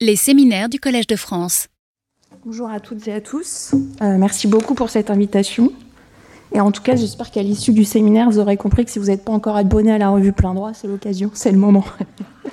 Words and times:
Les 0.00 0.14
séminaires 0.14 0.68
du 0.68 0.78
Collège 0.78 1.08
de 1.08 1.16
France. 1.16 1.66
Bonjour 2.46 2.70
à 2.70 2.78
toutes 2.78 3.08
et 3.08 3.12
à 3.12 3.20
tous. 3.20 3.74
Euh, 4.00 4.16
merci 4.16 4.46
beaucoup 4.46 4.74
pour 4.74 4.90
cette 4.90 5.10
invitation. 5.10 5.72
Et 6.52 6.60
en 6.60 6.70
tout 6.70 6.82
cas, 6.82 6.94
j'espère 6.94 7.32
qu'à 7.32 7.42
l'issue 7.42 7.72
du 7.72 7.84
séminaire, 7.84 8.30
vous 8.30 8.38
aurez 8.38 8.56
compris 8.56 8.84
que 8.84 8.92
si 8.92 9.00
vous 9.00 9.06
n'êtes 9.06 9.24
pas 9.24 9.32
encore 9.32 9.56
abonné 9.56 9.90
à 9.90 9.98
la 9.98 10.10
revue 10.10 10.32
Plein 10.32 10.54
Droit, 10.54 10.72
c'est 10.72 10.86
l'occasion, 10.86 11.32
c'est 11.34 11.50
le 11.50 11.58
moment. 11.58 11.82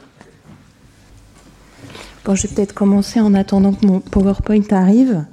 bon, 2.25 2.33
je 2.33 2.47
vais 2.47 2.55
peut-être 2.55 2.73
commencer 2.73 3.19
en 3.19 3.35
attendant 3.35 3.73
que 3.73 3.85
mon 3.85 3.99
PowerPoint 3.99 4.65
arrive. 4.71 5.23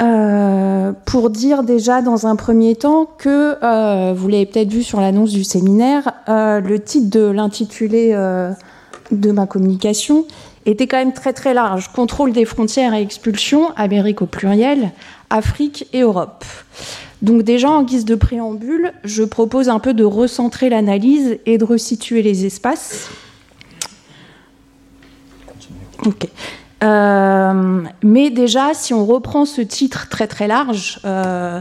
Euh, 0.00 0.92
pour 1.04 1.28
dire 1.28 1.62
déjà 1.62 2.00
dans 2.00 2.26
un 2.26 2.36
premier 2.36 2.74
temps 2.74 3.04
que, 3.04 3.62
euh, 3.62 4.14
vous 4.16 4.28
l'avez 4.28 4.46
peut-être 4.46 4.70
vu 4.70 4.82
sur 4.82 4.98
l'annonce 4.98 5.32
du 5.32 5.44
séminaire, 5.44 6.10
le 6.26 6.78
titre 6.78 7.10
de 7.10 7.20
l'intitulé 7.20 8.14
de 9.12 9.30
ma 9.30 9.46
communication 9.46 10.26
était 10.66 10.86
quand 10.86 10.96
même 10.96 11.12
très 11.12 11.32
très 11.32 11.54
large. 11.54 11.92
Contrôle 11.92 12.32
des 12.32 12.44
frontières 12.44 12.94
et 12.94 13.02
expulsion, 13.02 13.70
Amérique 13.76 14.22
au 14.22 14.26
pluriel, 14.26 14.92
Afrique 15.30 15.86
et 15.92 16.00
Europe. 16.00 16.44
Donc 17.20 17.42
déjà 17.42 17.70
en 17.70 17.84
guise 17.84 18.04
de 18.04 18.16
préambule, 18.16 18.92
je 19.04 19.22
propose 19.22 19.68
un 19.68 19.78
peu 19.78 19.94
de 19.94 20.04
recentrer 20.04 20.68
l'analyse 20.68 21.38
et 21.46 21.58
de 21.58 21.64
resituer 21.64 22.22
les 22.22 22.46
espaces. 22.46 23.08
Euh, 26.82 27.82
mais 28.02 28.30
déjà, 28.30 28.74
si 28.74 28.92
on 28.92 29.06
reprend 29.06 29.44
ce 29.44 29.60
titre 29.60 30.08
très 30.08 30.26
très 30.26 30.48
large, 30.48 30.98
euh, 31.04 31.60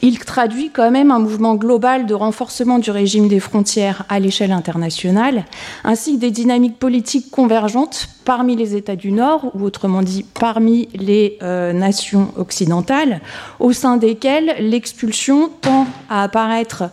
il 0.00 0.18
traduit 0.18 0.70
quand 0.70 0.90
même 0.90 1.10
un 1.10 1.18
mouvement 1.18 1.56
global 1.56 2.06
de 2.06 2.14
renforcement 2.14 2.78
du 2.78 2.90
régime 2.90 3.26
des 3.26 3.40
frontières 3.40 4.04
à 4.08 4.20
l'échelle 4.20 4.52
internationale, 4.52 5.44
ainsi 5.82 6.14
que 6.14 6.20
des 6.20 6.30
dynamiques 6.30 6.78
politiques 6.78 7.30
convergentes 7.30 8.08
parmi 8.24 8.54
les 8.54 8.76
États 8.76 8.96
du 8.96 9.10
Nord, 9.10 9.50
ou 9.54 9.64
autrement 9.64 10.02
dit 10.02 10.24
parmi 10.38 10.88
les 10.94 11.38
euh, 11.42 11.72
nations 11.72 12.28
occidentales, 12.36 13.20
au 13.58 13.72
sein 13.72 13.96
desquelles 13.96 14.54
l'expulsion 14.60 15.50
tend 15.60 15.86
à 16.08 16.22
apparaître 16.22 16.84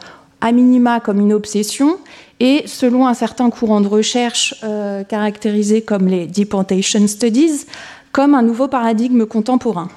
à 0.42 0.52
minima 0.52 1.00
comme 1.00 1.20
une 1.20 1.34
obsession 1.34 1.98
et 2.40 2.64
selon 2.66 3.08
un 3.08 3.14
certain 3.14 3.50
courant 3.50 3.82
de 3.82 3.88
recherche 3.88 4.56
euh, 4.64 5.04
caractérisé 5.04 5.82
comme 5.82 6.08
les 6.08 6.28
Deportation 6.28 7.08
Studies, 7.08 7.66
comme 8.12 8.36
un 8.36 8.44
nouveau 8.44 8.68
paradigme 8.68 9.26
contemporain. 9.26 9.90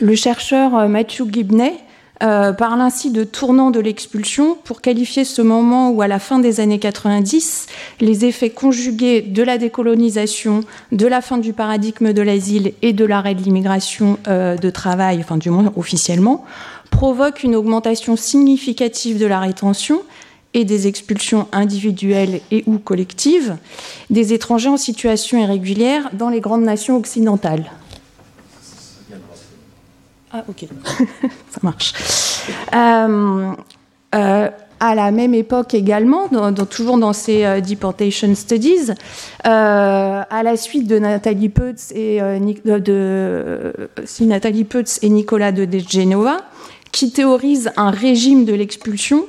Le 0.00 0.14
chercheur 0.14 0.76
euh, 0.76 0.88
Matthew 0.88 1.32
Gibney 1.32 1.74
euh, 2.22 2.52
parle 2.52 2.80
ainsi 2.80 3.10
de 3.10 3.24
tournant 3.24 3.70
de 3.70 3.78
l'expulsion 3.78 4.56
pour 4.64 4.80
qualifier 4.80 5.24
ce 5.24 5.42
moment 5.42 5.90
où, 5.90 6.00
à 6.02 6.08
la 6.08 6.18
fin 6.18 6.38
des 6.38 6.60
années 6.60 6.78
90, 6.78 7.66
les 8.00 8.24
effets 8.24 8.50
conjugués 8.50 9.20
de 9.20 9.42
la 9.42 9.58
décolonisation, 9.58 10.62
de 10.92 11.06
la 11.06 11.20
fin 11.20 11.38
du 11.38 11.52
paradigme 11.52 12.12
de 12.12 12.22
l'asile 12.22 12.72
et 12.80 12.94
de 12.94 13.04
l'arrêt 13.04 13.34
de 13.34 13.42
l'immigration 13.42 14.18
de 14.26 14.70
travail, 14.70 15.18
enfin 15.20 15.36
du 15.36 15.50
moins 15.50 15.70
officiellement, 15.76 16.42
provoquent 16.90 17.42
une 17.42 17.54
augmentation 17.54 18.16
significative 18.16 19.18
de 19.18 19.26
la 19.26 19.38
rétention 19.38 20.00
et 20.56 20.64
des 20.64 20.86
expulsions 20.88 21.46
individuelles 21.52 22.40
et 22.50 22.64
ou 22.66 22.78
collectives 22.78 23.56
des 24.08 24.32
étrangers 24.32 24.70
en 24.70 24.78
situation 24.78 25.38
irrégulière 25.38 26.08
dans 26.14 26.30
les 26.30 26.40
grandes 26.40 26.64
nations 26.64 26.96
occidentales. 26.96 27.70
Ah 30.32 30.42
ok, 30.48 30.64
ça 31.50 31.60
marche. 31.62 31.92
Euh, 32.74 33.52
euh, 34.14 34.50
à 34.80 34.94
la 34.94 35.10
même 35.10 35.34
époque 35.34 35.74
également, 35.74 36.28
toujours 36.70 36.96
dans 36.96 37.12
ces 37.12 37.44
euh, 37.44 37.60
deportation 37.60 38.34
studies, 38.34 38.92
à 39.44 40.42
la 40.42 40.56
suite 40.56 40.86
de 40.86 40.98
Nathalie 40.98 41.50
Peutz 41.50 41.92
et 41.92 42.18
de, 42.18 43.72
et 45.02 45.08
Nicolas 45.10 45.52
de 45.52 45.78
Genova, 45.78 46.38
qui 46.92 47.12
théorisent 47.12 47.72
un 47.76 47.90
régime 47.90 48.46
de 48.46 48.54
l'expulsion 48.54 49.26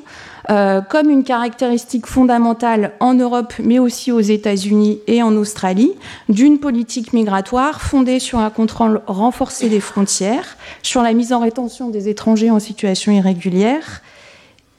euh, 0.49 0.81
comme 0.81 1.09
une 1.09 1.23
caractéristique 1.23 2.05
fondamentale 2.05 2.93
en 3.01 3.13
Europe, 3.13 3.53
mais 3.61 3.79
aussi 3.79 4.13
aux 4.13 4.21
États-Unis 4.21 4.99
et 5.07 5.21
en 5.21 5.35
Australie, 5.35 5.91
d'une 6.29 6.59
politique 6.59 7.11
migratoire 7.11 7.81
fondée 7.81 8.19
sur 8.19 8.39
un 8.39 8.49
contrôle 8.49 9.01
renforcé 9.07 9.67
des 9.67 9.81
frontières, 9.81 10.55
sur 10.83 11.01
la 11.01 11.11
mise 11.11 11.33
en 11.33 11.39
rétention 11.39 11.89
des 11.89 12.07
étrangers 12.07 12.49
en 12.49 12.59
situation 12.59 13.11
irrégulière 13.11 14.01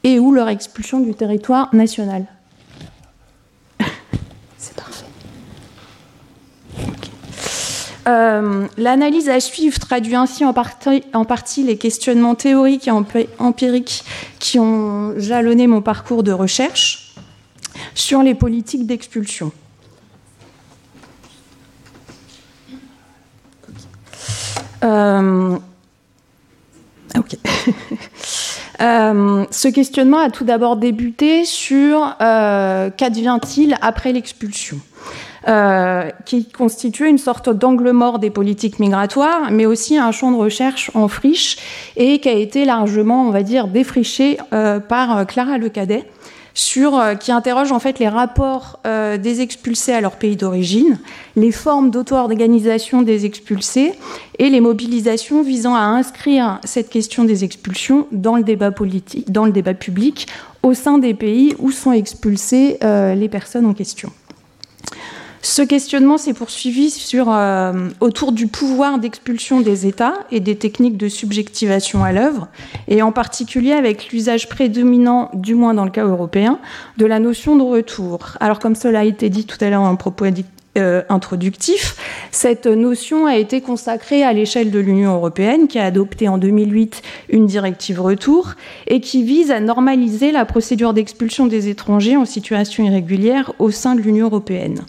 et 0.03 0.19
ou 0.19 0.31
leur 0.31 0.49
expulsion 0.49 0.99
du 1.01 1.13
territoire 1.13 1.69
national. 1.73 2.25
C'est 4.57 4.75
parfait. 4.75 5.05
Euh, 8.07 8.67
l'analyse 8.77 9.29
à 9.29 9.39
suivre 9.39 9.77
traduit 9.79 10.15
ainsi 10.15 10.45
en 10.45 10.53
partie, 10.53 11.63
les 11.63 11.77
questionnements 11.77 12.35
théoriques 12.35 12.87
et 12.87 12.91
empiriques 13.39 14.03
qui 14.39 14.57
ont 14.59 15.13
jalonné 15.17 15.67
mon 15.67 15.81
parcours 15.81 16.23
de 16.23 16.31
recherche 16.31 17.15
sur 17.93 18.23
les 18.23 18.35
politiques 18.35 18.85
d'expulsion. 18.85 19.51
Euh, 24.81 25.57
euh, 28.81 29.45
ce 29.51 29.67
questionnement 29.67 30.19
a 30.19 30.29
tout 30.29 30.45
d'abord 30.45 30.77
débuté 30.77 31.43
sur 31.43 32.15
qu'advient-il 32.17 33.77
après 33.81 34.13
l'expulsion? 34.13 34.79
Euh, 35.47 36.09
qui 36.25 36.45
constitue 36.45 37.07
une 37.07 37.17
sorte 37.17 37.49
d'angle 37.49 37.91
mort 37.91 38.19
des 38.19 38.29
politiques 38.29 38.77
migratoires, 38.77 39.51
mais 39.51 39.65
aussi 39.65 39.97
un 39.97 40.11
champ 40.11 40.31
de 40.31 40.35
recherche 40.35 40.91
en 40.95 41.07
friche 41.07 41.57
et 41.95 42.19
qui 42.19 42.27
a 42.27 42.33
été 42.33 42.65
largement, 42.65 43.25
on 43.25 43.31
va 43.31 43.41
dire, 43.41 43.67
défriché 43.69 44.37
euh, 44.51 44.81
par 44.81 45.17
euh, 45.17 45.23
Clara 45.23 45.57
Lecadet 45.57 46.03
sur, 46.53 47.01
qui 47.21 47.31
interroge 47.31 47.71
en 47.71 47.79
fait 47.79 47.99
les 47.99 48.09
rapports 48.09 48.81
des 48.83 49.39
expulsés 49.39 49.93
à 49.93 50.01
leur 50.01 50.17
pays 50.17 50.35
d'origine, 50.35 50.99
les 51.37 51.53
formes 51.53 51.89
d'auto-organisation 51.89 53.01
des 53.01 53.25
expulsés 53.25 53.93
et 54.39 54.49
les 54.49 54.59
mobilisations 54.59 55.41
visant 55.41 55.75
à 55.75 55.81
inscrire 55.81 56.59
cette 56.65 56.89
question 56.89 57.23
des 57.23 57.45
expulsions 57.45 58.07
dans 58.11 58.35
le 58.35 58.43
débat 58.43 58.71
public 59.73 60.27
au 60.61 60.73
sein 60.73 60.97
des 60.97 61.13
pays 61.13 61.55
où 61.59 61.71
sont 61.71 61.93
expulsées 61.93 62.77
les 62.81 63.29
personnes 63.29 63.67
en 63.67 63.73
question. 63.73 64.11
Ce 65.41 65.61
questionnement 65.61 66.17
s'est 66.17 66.33
poursuivi 66.33 66.89
sur, 66.89 67.31
euh, 67.31 67.89
autour 68.01 68.33
du 68.33 68.47
pouvoir 68.47 68.99
d'expulsion 68.99 69.61
des 69.61 69.87
États 69.87 70.15
et 70.31 70.41
des 70.41 70.57
techniques 70.57 70.97
de 70.97 71.07
subjectivation 71.07 72.03
à 72.03 72.11
l'œuvre, 72.11 72.49
et 72.87 73.01
en 73.01 73.13
particulier 73.13 73.71
avec 73.71 74.11
l'usage 74.11 74.49
prédominant, 74.49 75.31
du 75.33 75.55
moins 75.55 75.73
dans 75.73 75.85
le 75.85 75.91
cas 75.91 76.05
européen, 76.05 76.59
de 76.97 77.05
la 77.05 77.19
notion 77.19 77.55
de 77.55 77.63
retour. 77.63 78.37
Alors 78.41 78.59
comme 78.59 78.75
cela 78.75 78.99
a 78.99 79.03
été 79.05 79.29
dit 79.29 79.45
tout 79.45 79.57
à 79.61 79.69
l'heure 79.69 79.81
en 79.81 79.95
propos 79.95 80.25
euh, 80.77 81.01
introductif, 81.09 81.95
cette 82.31 82.67
notion 82.67 83.25
a 83.25 83.37
été 83.37 83.59
consacrée 83.59 84.23
à 84.23 84.33
l'échelle 84.33 84.69
de 84.69 84.79
l'Union 84.79 85.15
européenne, 85.15 85.67
qui 85.67 85.79
a 85.79 85.85
adopté 85.85 86.27
en 86.27 86.37
2008 86.37 87.01
une 87.29 87.47
directive 87.47 87.99
retour 87.99 88.53
et 88.85 89.01
qui 89.01 89.23
vise 89.23 89.49
à 89.49 89.59
normaliser 89.59 90.31
la 90.31 90.45
procédure 90.45 90.93
d'expulsion 90.93 91.47
des 91.47 91.69
étrangers 91.69 92.17
en 92.17 92.25
situation 92.25 92.83
irrégulière 92.83 93.51
au 93.57 93.71
sein 93.71 93.95
de 93.95 94.01
l'Union 94.01 94.27
européenne. 94.27 94.81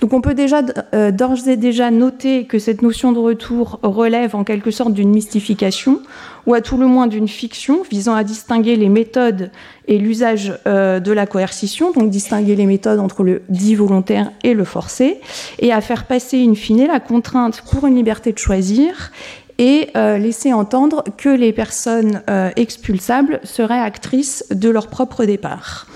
Donc 0.00 0.14
on 0.14 0.20
peut 0.20 0.34
déjà 0.34 0.62
euh, 0.94 1.10
d'ores 1.10 1.46
et 1.46 1.56
déjà 1.56 1.90
noter 1.90 2.46
que 2.46 2.58
cette 2.58 2.80
notion 2.80 3.12
de 3.12 3.18
retour 3.18 3.80
relève 3.82 4.34
en 4.34 4.44
quelque 4.44 4.70
sorte 4.70 4.94
d'une 4.94 5.10
mystification 5.10 6.00
ou 6.48 6.54
à 6.54 6.62
tout 6.62 6.78
le 6.78 6.86
moins 6.86 7.06
d'une 7.06 7.28
fiction 7.28 7.82
visant 7.90 8.14
à 8.14 8.24
distinguer 8.24 8.74
les 8.74 8.88
méthodes 8.88 9.50
et 9.86 9.98
l'usage 9.98 10.54
euh, 10.66 10.98
de 10.98 11.12
la 11.12 11.26
coercition, 11.26 11.92
donc 11.92 12.08
distinguer 12.08 12.56
les 12.56 12.64
méthodes 12.64 13.00
entre 13.00 13.22
le 13.22 13.42
dit 13.50 13.74
volontaire 13.74 14.32
et 14.42 14.54
le 14.54 14.64
forcé, 14.64 15.20
et 15.58 15.74
à 15.74 15.82
faire 15.82 16.06
passer 16.06 16.42
in 16.42 16.54
fine 16.54 16.86
la 16.86 17.00
contrainte 17.00 17.62
pour 17.70 17.86
une 17.86 17.96
liberté 17.96 18.32
de 18.32 18.38
choisir 18.38 19.12
et 19.58 19.90
euh, 19.94 20.16
laisser 20.16 20.54
entendre 20.54 21.04
que 21.18 21.28
les 21.28 21.52
personnes 21.52 22.22
euh, 22.30 22.48
expulsables 22.56 23.40
seraient 23.44 23.80
actrices 23.80 24.46
de 24.50 24.70
leur 24.70 24.86
propre 24.86 25.26
départ. 25.26 25.86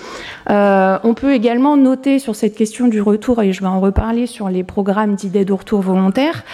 on 0.49 1.15
peut 1.15 1.33
également 1.33 1.79
noter 1.79 2.19
sur 2.19 2.37
cette 2.37 2.57
question 2.57 2.89
du 2.89 3.01
retour, 3.01 3.41
et 3.41 3.55
je 3.55 3.63
vais 3.63 3.69
en 3.69 3.81
reparler 3.81 4.27
sur 4.27 4.51
les 4.51 4.65
programmes 4.65 5.15
d'idées 5.15 5.47
de 5.47 5.53
retour 5.55 5.81
volontaire, 5.81 6.45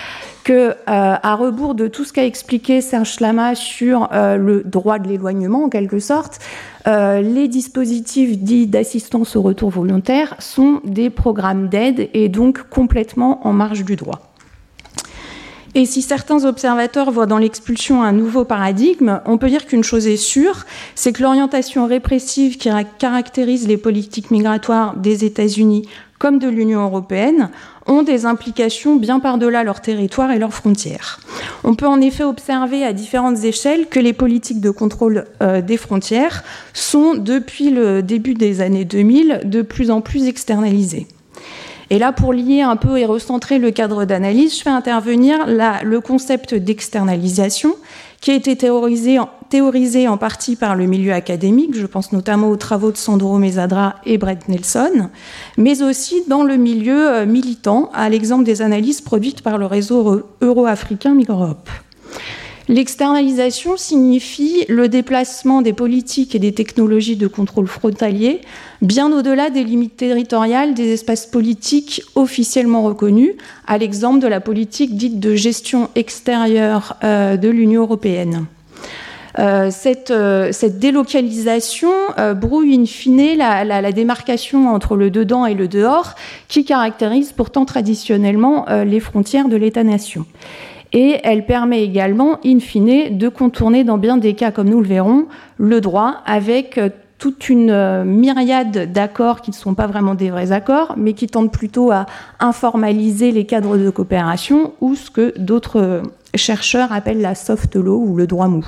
que, 0.49 0.71
euh, 0.71 0.75
à 0.87 1.35
rebours 1.35 1.75
de 1.75 1.89
tout 1.89 2.05
ce 2.05 2.13
qu'a 2.15 2.25
expliqué 2.25 2.81
Serge 2.81 3.21
Lama 3.21 3.55
sur 3.55 4.09
euh, 4.15 4.37
le 4.39 4.63
droit 4.65 4.99
de 4.99 5.07
l'éloignement, 5.07 5.65
en 5.65 5.69
quelque 5.69 5.99
sorte, 5.99 6.39
euh, 6.87 7.21
les 7.21 7.49
dispositifs 7.49 8.39
dits 8.39 8.67
d'assistance 8.67 9.37
au 9.37 9.43
retour 9.43 9.69
volontaire 9.69 10.35
sont 10.39 10.81
des 10.85 11.11
programmes 11.11 11.69
d'aide 11.69 12.09
et 12.15 12.31
donc 12.31 12.63
complètement 12.71 13.47
en 13.47 13.53
marge 13.53 13.85
du 13.85 13.95
droit. 13.95 14.33
Et 15.75 15.85
si 15.85 16.01
certains 16.01 16.47
observateurs 16.47 17.11
voient 17.11 17.27
dans 17.27 17.37
l'expulsion 17.37 18.03
un 18.03 18.13
nouveau 18.13 18.47
paradigme, 18.47 19.21
on 19.27 19.37
peut 19.37 19.51
dire 19.51 19.67
qu'une 19.67 19.85
chose 19.85 20.07
est 20.07 20.17
sûre, 20.17 20.65
c'est 20.95 21.13
que 21.13 21.23
l'orientation 21.23 21.87
répressive 21.87 22.57
qui 22.57 22.71
caractérise 22.99 23.69
les 23.69 23.77
politiques 23.77 24.31
migratoires 24.31 24.97
des 24.97 25.27
États-Unis 25.27 25.87
comme 26.19 26.39
de 26.39 26.49
l'Union 26.49 26.85
européenne, 26.85 27.51
ont 27.87 28.03
des 28.03 28.27
implications 28.27 28.97
bien 28.97 29.21
par-delà 29.21 29.65
leur 29.65 29.81
territoire 29.81 30.31
et 30.31 30.39
leurs 30.39 30.55
frontières. 30.55 31.21
On 31.65 31.75
peut 31.75 31.87
en 31.87 32.01
effet 32.01 32.25
observer 32.25 32.85
à 32.85 32.93
différentes 32.93 33.45
échelles 33.45 33.87
que 33.89 33.99
les 33.99 34.13
politiques 34.13 34.61
de 34.61 34.71
contrôle 34.71 35.25
euh, 35.43 35.61
des 35.61 35.77
frontières 35.77 36.45
sont, 36.73 37.15
depuis 37.15 37.71
le 37.71 38.03
début 38.03 38.35
des 38.35 38.61
années 38.61 38.85
2000, 38.85 39.43
de 39.45 39.63
plus 39.63 39.91
en 39.91 40.01
plus 40.01 40.27
externalisées. 40.29 41.07
Et 41.91 41.99
là, 41.99 42.13
pour 42.13 42.33
lier 42.33 42.61
un 42.61 42.77
peu 42.77 42.99
et 42.99 43.07
recentrer 43.07 43.59
le 43.59 43.71
cadre 43.71 44.05
d'analyse, 44.05 44.57
je 44.59 44.63
fais 44.63 44.71
intervenir 44.71 45.47
le 45.47 46.01
concept 46.01 46.55
d'externalisation 46.55 47.75
qui 48.21 48.33
a 48.33 48.35
été 48.35 48.57
théorisé 48.57 49.19
en, 50.09 50.17
partie 50.17 50.57
par 50.57 50.75
le 50.75 50.87
milieu 50.87 51.13
académique, 51.13 51.77
je 51.77 51.87
pense 51.87 52.13
notamment 52.13 52.49
aux 52.49 52.57
travaux 52.57 52.91
de 52.91 52.97
Sandro 52.97 53.39
Mesadra 53.39 53.95
et 54.05 54.19
Brett 54.19 54.49
Nelson, 54.49 55.09
mais 55.57 55.83
aussi 55.83 56.25
dans 56.27 56.43
le 56.43 56.57
milieu 56.57 57.09
euh, 57.09 57.27
militant, 57.27 57.91
à 57.95 58.09
l'exemple 58.09 58.45
des 58.45 58.61
analyses 58.61 59.01
produites 59.01 59.43
par 59.43 59.57
le 59.57 59.67
réseau 59.67 60.25
euro-africain 60.41 61.15
Migroup. 61.15 61.71
L'externalisation 62.69 63.79
signifie 63.79 64.67
le 64.69 64.89
déplacement 64.89 65.63
des 65.63 65.73
politiques 65.73 66.35
et 66.35 66.39
des 66.39 66.53
technologies 66.53 67.17
de 67.17 67.27
contrôle 67.27 67.67
frontalier 67.67 68.43
bien 68.83 69.11
au-delà 69.11 69.49
des 69.49 69.65
limites 69.65 69.97
territoriales 69.97 70.75
des 70.75 70.93
espaces 70.93 71.25
politiques 71.25 72.03
officiellement 72.15 72.83
reconnus, 72.83 73.33
à 73.67 73.79
l'exemple 73.79 74.21
de 74.21 74.27
la 74.27 74.41
politique 74.41 74.97
dite 74.97 75.19
de 75.19 75.35
gestion 75.35 75.89
extérieure 75.95 76.97
euh, 77.05 77.39
de 77.39 77.49
l'Union 77.49 77.83
européenne. 77.83 78.45
Euh, 79.39 79.71
euh, 80.11 80.49
cette, 80.53 80.79
délocalisation 80.79 81.93
brouille 82.37 82.75
in 82.75 82.87
fine 82.87 83.37
la, 83.39 83.93
démarcation 83.93 84.69
entre 84.69 84.97
le 84.97 85.11
dedans 85.11 85.47
et 85.47 85.55
le 85.55 85.69
dehors 85.69 86.17
qui 86.49 86.65
caractérise 86.65 87.33
pourtant 87.33 87.65
traditionnellement 87.65 88.67
les 88.85 89.01
frontières 89.01 89.49
de 89.49 89.57
l'État-nation 89.57 90.27
et 90.93 91.19
elle 91.23 91.45
permet 91.45 91.83
également, 91.83 92.39
in 92.45 92.61
fine, 92.61 93.19
de 93.19 93.29
contourner 93.29 93.85
dans 93.85 93.99
bien 93.99 94.17
des 94.17 94.35
cas, 94.35 94.51
comme 94.51 94.69
nous 94.69 94.81
le 94.81 94.87
verrons, 94.87 95.27
le 95.59 95.81
droit 95.81 96.23
avec 96.25 96.79
euh, 96.79 96.89
toute 97.19 97.49
une 97.49 97.71
euh, 97.71 98.05
myriade 98.05 98.93
d'accords 98.93 99.43
qui 99.43 99.51
ne 99.51 99.57
sont 99.57 99.75
pas 99.75 99.87
vraiment 99.87 100.15
des 100.15 100.31
vrais 100.31 100.53
accords, 100.53 100.95
mais 100.97 101.13
qui 101.13 101.27
tendent 101.27 101.53
plutôt 101.53 101.91
à 101.91 102.07
informaliser 102.41 103.33
les 103.33 103.45
cadres 103.45 103.77
de 103.77 103.91
coopération 103.91 104.73
ou 104.81 104.95
ce 104.95 105.11
que 105.11 105.35
d'autres 105.39 105.81
euh, 105.81 106.03
chercheurs 106.35 106.93
appellent 106.93 107.21
la 107.21 107.35
soft 107.35 107.75
law 107.77 107.99
ou 107.99 108.17
le 108.17 108.27
droit 108.27 108.49
mou. 108.49 108.65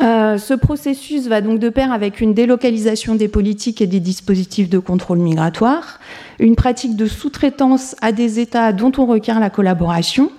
Ce 0.00 0.54
processus 0.54 1.26
va 1.28 1.40
donc 1.40 1.58
de 1.58 1.68
pair 1.68 1.92
avec 1.92 2.20
une 2.20 2.34
délocalisation 2.34 3.14
des 3.14 3.28
politiques 3.28 3.80
et 3.80 3.86
des 3.86 4.00
dispositifs 4.00 4.68
de 4.68 4.78
contrôle 4.78 5.18
migratoire, 5.18 6.00
une 6.38 6.56
pratique 6.56 6.96
de 6.96 7.06
sous-traitance 7.06 7.96
à 8.00 8.12
des 8.12 8.40
États 8.40 8.72
dont 8.72 8.92
on 8.98 9.06
requiert 9.06 9.40
la 9.40 9.50
collaboration, 9.50 10.30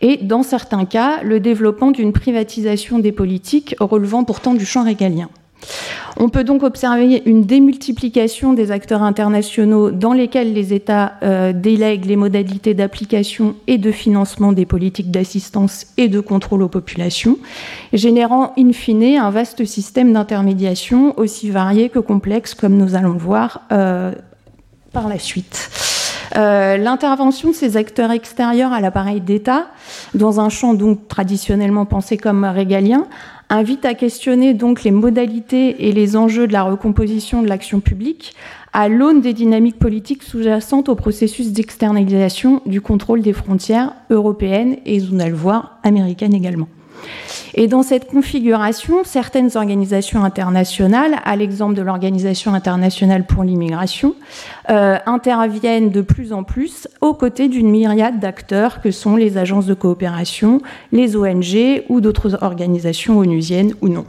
et 0.00 0.18
dans 0.18 0.42
certains 0.42 0.84
cas, 0.84 1.22
le 1.22 1.40
développement 1.40 1.90
d'une 1.90 2.12
privatisation 2.12 2.98
des 2.98 3.12
politiques 3.12 3.74
relevant 3.80 4.24
pourtant 4.24 4.54
du 4.54 4.64
champ 4.64 4.84
régalien. 4.84 5.28
On 6.16 6.28
peut 6.30 6.42
donc 6.42 6.62
observer 6.64 7.22
une 7.26 7.42
démultiplication 7.42 8.52
des 8.52 8.72
acteurs 8.72 9.02
internationaux 9.02 9.90
dans 9.90 10.12
lesquels 10.12 10.52
les 10.52 10.74
États 10.74 11.12
euh, 11.22 11.52
délèguent 11.52 12.06
les 12.06 12.16
modalités 12.16 12.74
d'application 12.74 13.54
et 13.66 13.78
de 13.78 13.92
financement 13.92 14.52
des 14.52 14.66
politiques 14.66 15.10
d'assistance 15.10 15.86
et 15.96 16.08
de 16.08 16.18
contrôle 16.20 16.62
aux 16.62 16.68
populations, 16.68 17.38
générant 17.92 18.52
in 18.58 18.72
fine 18.72 19.18
un 19.18 19.30
vaste 19.30 19.64
système 19.64 20.12
d'intermédiation 20.12 21.14
aussi 21.18 21.50
varié 21.50 21.88
que 21.88 22.00
complexe, 22.00 22.54
comme 22.54 22.76
nous 22.76 22.96
allons 22.96 23.12
le 23.12 23.18
voir 23.18 23.62
euh, 23.70 24.12
par 24.92 25.08
la 25.08 25.18
suite. 25.18 25.70
Euh, 26.36 26.76
l'intervention 26.76 27.50
de 27.50 27.54
ces 27.54 27.76
acteurs 27.76 28.10
extérieurs 28.10 28.72
à 28.72 28.80
l'appareil 28.80 29.20
d'État, 29.20 29.68
dans 30.14 30.40
un 30.40 30.48
champ 30.48 30.74
donc 30.74 31.08
traditionnellement 31.08 31.86
pensé 31.86 32.16
comme 32.16 32.44
régalien, 32.44 33.06
invite 33.50 33.84
à 33.84 33.94
questionner 33.94 34.54
donc 34.54 34.84
les 34.84 34.90
modalités 34.90 35.88
et 35.88 35.92
les 35.92 36.16
enjeux 36.16 36.46
de 36.46 36.52
la 36.52 36.62
recomposition 36.62 37.42
de 37.42 37.48
l'action 37.48 37.80
publique 37.80 38.34
à 38.72 38.88
l'aune 38.88 39.20
des 39.20 39.32
dynamiques 39.32 39.78
politiques 39.78 40.22
sous-jacentes 40.22 40.88
au 40.88 40.94
processus 40.94 41.52
d'externalisation 41.52 42.60
du 42.66 42.80
contrôle 42.80 43.22
des 43.22 43.32
frontières 43.32 43.94
européennes 44.10 44.76
et, 44.84 44.98
vous 44.98 45.18
allez 45.18 45.30
le 45.30 45.36
voir, 45.36 45.78
américaines 45.82 46.34
également. 46.34 46.68
Et 47.54 47.66
dans 47.66 47.82
cette 47.82 48.06
configuration, 48.06 49.02
certaines 49.04 49.56
organisations 49.56 50.24
internationales, 50.24 51.16
à 51.24 51.36
l'exemple 51.36 51.74
de 51.74 51.82
l'Organisation 51.82 52.54
internationale 52.54 53.24
pour 53.24 53.44
l'immigration, 53.44 54.14
euh, 54.70 54.98
interviennent 55.06 55.90
de 55.90 56.00
plus 56.00 56.32
en 56.32 56.44
plus 56.44 56.88
aux 57.00 57.14
côtés 57.14 57.48
d'une 57.48 57.70
myriade 57.70 58.20
d'acteurs 58.20 58.80
que 58.80 58.90
sont 58.90 59.16
les 59.16 59.38
agences 59.38 59.66
de 59.66 59.74
coopération, 59.74 60.60
les 60.92 61.16
ONG 61.16 61.84
ou 61.88 62.00
d'autres 62.00 62.42
organisations 62.42 63.18
onusiennes 63.18 63.74
ou 63.80 63.88
non. 63.88 64.04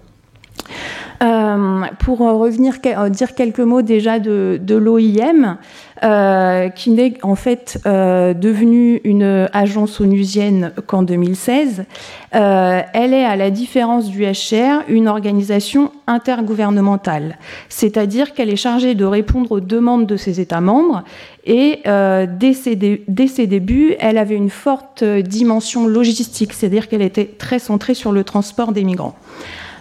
Euh, 1.22 1.82
pour 2.00 2.20
revenir 2.20 2.76
euh, 2.86 3.10
dire 3.10 3.36
quelques 3.36 3.60
mots 3.60 3.82
déjà 3.82 4.20
de, 4.20 4.60
l'OIM, 4.70 5.58
euh, 6.02 6.70
qui 6.70 6.92
n'est 6.92 7.16
en 7.24 7.36
fait 7.36 7.82
devenue 7.84 9.02
une 9.04 9.50
agence 9.52 10.00
onusienne 10.00 10.72
qu'en 10.88 11.04
2016. 11.04 11.84
elle 12.32 13.14
est, 13.14 13.26
à 13.26 13.36
la 13.36 13.50
différence 13.50 14.10
du 14.10 14.24
HR, 14.24 14.84
une 14.88 15.10
organisation 15.10 15.92
intergouvernementale, 16.08 17.38
c'est-à-dire 17.68 18.34
qu'elle 18.34 18.50
est 18.50 18.56
chargée 18.56 18.96
de 18.96 19.06
répondre 19.06 19.52
aux 19.52 19.60
demandes 19.60 20.06
de 20.06 20.16
ses 20.16 20.40
États 20.40 20.62
membres 20.62 21.04
et 21.46 21.82
dès, 21.84 22.54
ses, 22.54 22.76
débuts, 22.76 23.96
elle 24.00 24.18
avait 24.18 24.36
une 24.36 24.50
forte 24.50 25.04
dimension 25.04 25.86
logistique, 25.86 26.54
c'est-à-dire 26.54 26.88
qu'elle 26.88 27.02
était 27.02 27.26
très 27.26 27.60
centrée 27.60 27.94
sur 27.94 28.14
le 28.14 28.24
transport 28.24 28.72
des 28.72 28.84
migrants. 28.84 29.16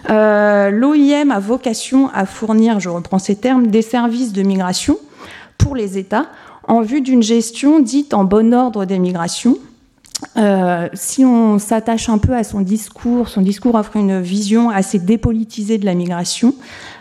Euh, 0.09 0.69
L'OIM 0.69 1.31
a 1.31 1.39
vocation 1.39 2.09
à 2.13 2.25
fournir, 2.25 2.79
je 2.79 2.89
reprends 2.89 3.19
ces 3.19 3.35
termes, 3.35 3.67
des 3.67 3.81
services 3.81 4.33
de 4.33 4.43
migration 4.43 4.97
pour 5.57 5.75
les 5.75 5.97
États 5.97 6.27
en 6.67 6.81
vue 6.81 7.01
d'une 7.01 7.23
gestion 7.23 7.79
dite 7.79 8.13
en 8.13 8.23
bon 8.23 8.53
ordre 8.53 8.85
des 8.85 8.99
migrations. 8.99 9.57
Euh, 10.37 10.89
si 10.93 11.23
on 11.23 11.59
s'attache 11.59 12.09
un 12.09 12.17
peu 12.17 12.35
à 12.35 12.43
son 12.43 12.59
discours, 12.59 13.29
son 13.29 13.41
discours 13.41 13.75
offre 13.75 13.95
une 13.95 14.19
vision 14.19 14.69
assez 14.69 14.99
dépolitisée 14.99 15.77
de 15.77 15.85
la 15.85 15.95
migration, 15.95 16.53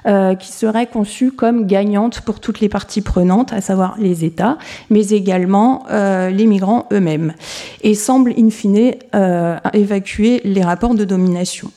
euh, 0.06 0.36
qui 0.36 0.52
serait 0.52 0.86
conçue 0.86 1.32
comme 1.32 1.66
gagnante 1.66 2.20
pour 2.20 2.38
toutes 2.38 2.60
les 2.60 2.68
parties 2.68 3.02
prenantes, 3.02 3.52
à 3.52 3.60
savoir 3.60 3.96
les 3.98 4.24
États, 4.24 4.56
mais 4.88 5.08
également 5.08 5.84
les 5.90 6.46
migrants 6.46 6.86
eux-mêmes, 6.92 7.34
et 7.82 7.94
semble 7.94 8.32
in 8.38 8.50
fine 8.50 8.92
évacuer 9.74 10.40
les 10.44 10.62
rapports 10.62 10.94
de 10.94 11.04
domination. 11.04 11.72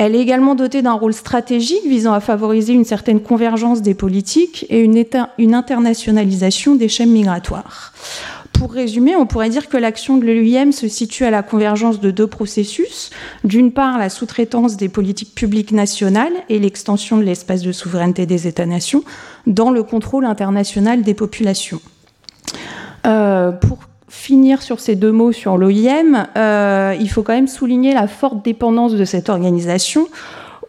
Elle 0.00 0.14
est 0.14 0.20
également 0.20 0.54
dotée 0.54 0.80
d'un 0.80 0.92
rôle 0.92 1.12
stratégique 1.12 1.84
visant 1.84 2.12
à 2.12 2.20
favoriser 2.20 2.72
une 2.72 2.84
certaine 2.84 3.20
convergence 3.20 3.82
des 3.82 3.94
politiques 3.94 4.64
et 4.70 4.78
une, 4.78 5.04
internationalisation 5.52 6.76
des 6.76 6.88
chaînes 6.88 7.10
migratoires. 7.10 7.92
Pour 8.52 8.72
résumer, 8.72 9.16
on 9.16 9.26
pourrait 9.26 9.48
dire 9.48 9.68
que 9.68 9.76
l'action 9.76 10.16
de 10.16 10.24
l'UIM 10.24 10.70
se 10.70 10.86
situe 10.86 11.24
à 11.24 11.32
la 11.32 11.42
convergence 11.42 11.98
de 11.98 12.12
deux 12.12 12.28
processus. 12.28 13.10
D'une 13.42 13.72
part, 13.72 13.98
la 13.98 14.08
sous-traitance 14.08 14.76
des 14.76 14.88
politiques 14.88 15.34
publiques 15.34 15.72
nationales 15.72 16.32
et 16.48 16.60
l'extension 16.60 17.16
de 17.16 17.24
l'espace 17.24 17.62
de 17.62 17.72
souveraineté 17.72 18.24
des 18.24 18.46
États-nations 18.46 19.02
dans 19.48 19.72
le 19.72 19.82
contrôle 19.82 20.26
international 20.26 21.02
des 21.02 21.14
populations. 21.14 21.80
Euh, 23.04 23.50
pour 23.50 23.78
finir 24.08 24.62
sur 24.62 24.80
ces 24.80 24.96
deux 24.96 25.12
mots 25.12 25.32
sur 25.32 25.56
l'OIM, 25.56 26.26
euh, 26.36 26.96
il 26.98 27.08
faut 27.08 27.22
quand 27.22 27.34
même 27.34 27.48
souligner 27.48 27.92
la 27.94 28.06
forte 28.06 28.44
dépendance 28.44 28.94
de 28.94 29.04
cette 29.04 29.28
organisation 29.28 30.08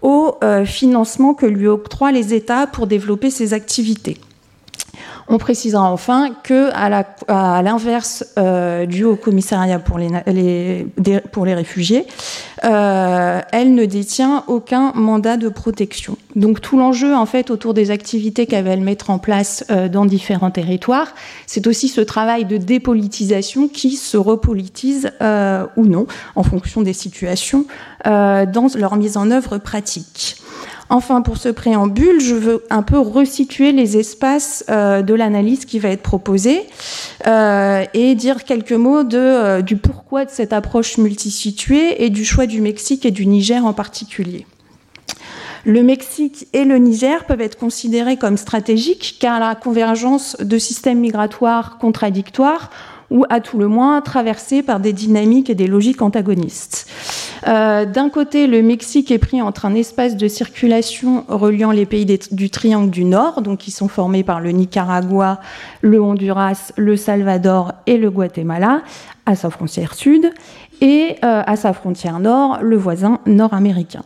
au 0.01 0.36
euh, 0.43 0.65
financement 0.65 1.34
que 1.34 1.46
lui 1.46 1.67
octroient 1.67 2.12
les 2.12 2.34
États 2.34 2.67
pour 2.67 2.88
développer 2.88 3.29
ses 3.29 3.53
activités. 3.53 4.17
On 5.31 5.38
précisera 5.38 5.91
enfin 5.91 6.31
que, 6.43 6.71
à 6.74 7.62
l'inverse 7.62 8.25
euh, 8.39 8.88
du 8.88 9.03
Haut 9.03 9.15
Commissariat 9.15 9.77
pour 9.77 10.00
les, 10.00 11.53
réfugiés, 11.53 12.07
euh, 12.65 13.39
elle 13.51 13.75
ne 13.75 13.86
détient 13.86 14.43
aucun 14.48 14.91
mandat 14.95 15.38
de 15.38 15.48
protection. 15.48 16.17
Donc 16.36 16.62
tout 16.62 16.79
l'enjeu 16.79 17.13
en 17.13 17.27
fait 17.27 17.51
autour 17.51 17.75
des 17.75 17.91
activités 17.91 18.48
qu'elle 18.48 18.65
va 18.65 18.75
mettre 18.77 19.12
en 19.12 19.19
place 19.19 19.63
euh, 19.69 19.88
dans 19.88 20.05
différents 20.05 20.50
territoires, 20.50 21.13
c'est 21.45 21.67
aussi 21.67 21.89
ce 21.89 22.01
travail 22.01 22.45
de 22.45 22.57
dépolitisation 22.57 23.67
qui 23.67 23.98
se 23.98 24.17
repolitise 24.17 25.12
ou 25.77 25.86
non 25.86 26.07
en 26.36 26.43
fonction 26.43 26.81
des 26.81 26.93
situations 26.93 27.65
dans 28.03 28.67
leur 28.75 28.95
mise 28.95 29.15
en 29.17 29.29
œuvre 29.29 29.59
pratique. 29.59 30.38
Enfin, 30.91 31.22
pour 31.22 31.38
ce 31.38 31.50
préambule, 31.50 32.19
je 32.19 32.34
veux 32.34 32.63
un 32.72 32.81
peu 32.81 32.98
resituer 32.98 33.72
les 33.72 33.98
espaces 33.98 34.65
euh, 34.69 35.03
de 35.03 35.13
l'analyse 35.13 35.65
qui 35.65 35.77
va 35.77 35.89
être 35.89 36.01
proposée 36.01 36.63
euh, 37.27 37.86
et 37.93 38.15
dire 38.15 38.43
quelques 38.43 38.72
mots 38.72 39.03
euh, 39.13 39.62
du 39.62 39.77
pourquoi 39.77 40.25
de 40.25 40.31
cette 40.31 40.51
approche 40.51 40.98
multisituée 40.98 42.03
et 42.03 42.10
du 42.10 42.25
choix 42.25 42.48
du 42.48 42.60
Mexique 42.60 43.05
et 43.05 43.12
du 43.12 43.27
Niger 43.27 43.63
en 43.63 43.74
particulier. 43.74 44.48
Le 45.63 45.84
Mexique 45.84 46.48
et 46.53 46.63
le 46.63 46.77
Niger 46.77 47.25
peuvent 47.25 47.41
être 47.41 47.58
considérés 47.58 48.17
comme 48.17 48.38
stratégiques 48.38 49.17
car 49.19 49.39
la 49.39 49.53
convergence 49.53 50.38
de 50.39 50.58
systèmes 50.58 51.01
migratoires 51.01 51.77
contradictoires 51.77 52.72
ou 53.12 53.25
à 53.29 53.41
tout 53.41 53.60
le 53.60 53.67
moins 53.67 54.01
traversés 54.01 54.63
par 54.63 54.79
des 54.79 54.93
dynamiques 54.93 55.51
et 55.51 55.55
des 55.55 55.67
logiques 55.67 56.01
antagonistes. 56.01 56.88
Euh, 57.48 57.86
d'un 57.86 58.10
côté, 58.10 58.48
le 58.48 58.62
Mexique 58.62 59.12
est 59.12 59.17
pris 59.19 59.41
entre 59.41 59.65
un 59.65 59.75
espace 59.75 60.17
de 60.17 60.27
circulation 60.27 61.25
reliant 61.27 61.72
les 61.72 61.86
pays 61.86 62.05
du 62.31 62.50
Triangle 62.50 62.89
du 62.89 63.05
Nord, 63.05 63.41
donc 63.41 63.60
qui 63.60 63.72
sont 63.72 63.88
formés 63.88 64.24
par 64.24 64.39
le 64.39 64.51
Nicaragua, 64.51 65.39
le 65.81 66.01
Honduras, 66.01 66.72
le 66.75 66.96
Salvador 66.98 67.74
et 67.88 67.98
le 67.98 68.10
Guatemala, 68.10 68.81
à 69.25 69.36
sa 69.36 69.50
frontière 69.50 69.93
sud, 69.93 70.31
et 70.81 71.15
euh, 71.24 71.43
à 71.46 71.55
sa 71.55 71.74
frontière 71.74 72.19
nord, 72.19 72.60
le 72.62 72.77
voisin 72.77 73.19
nord-américain. 73.25 74.03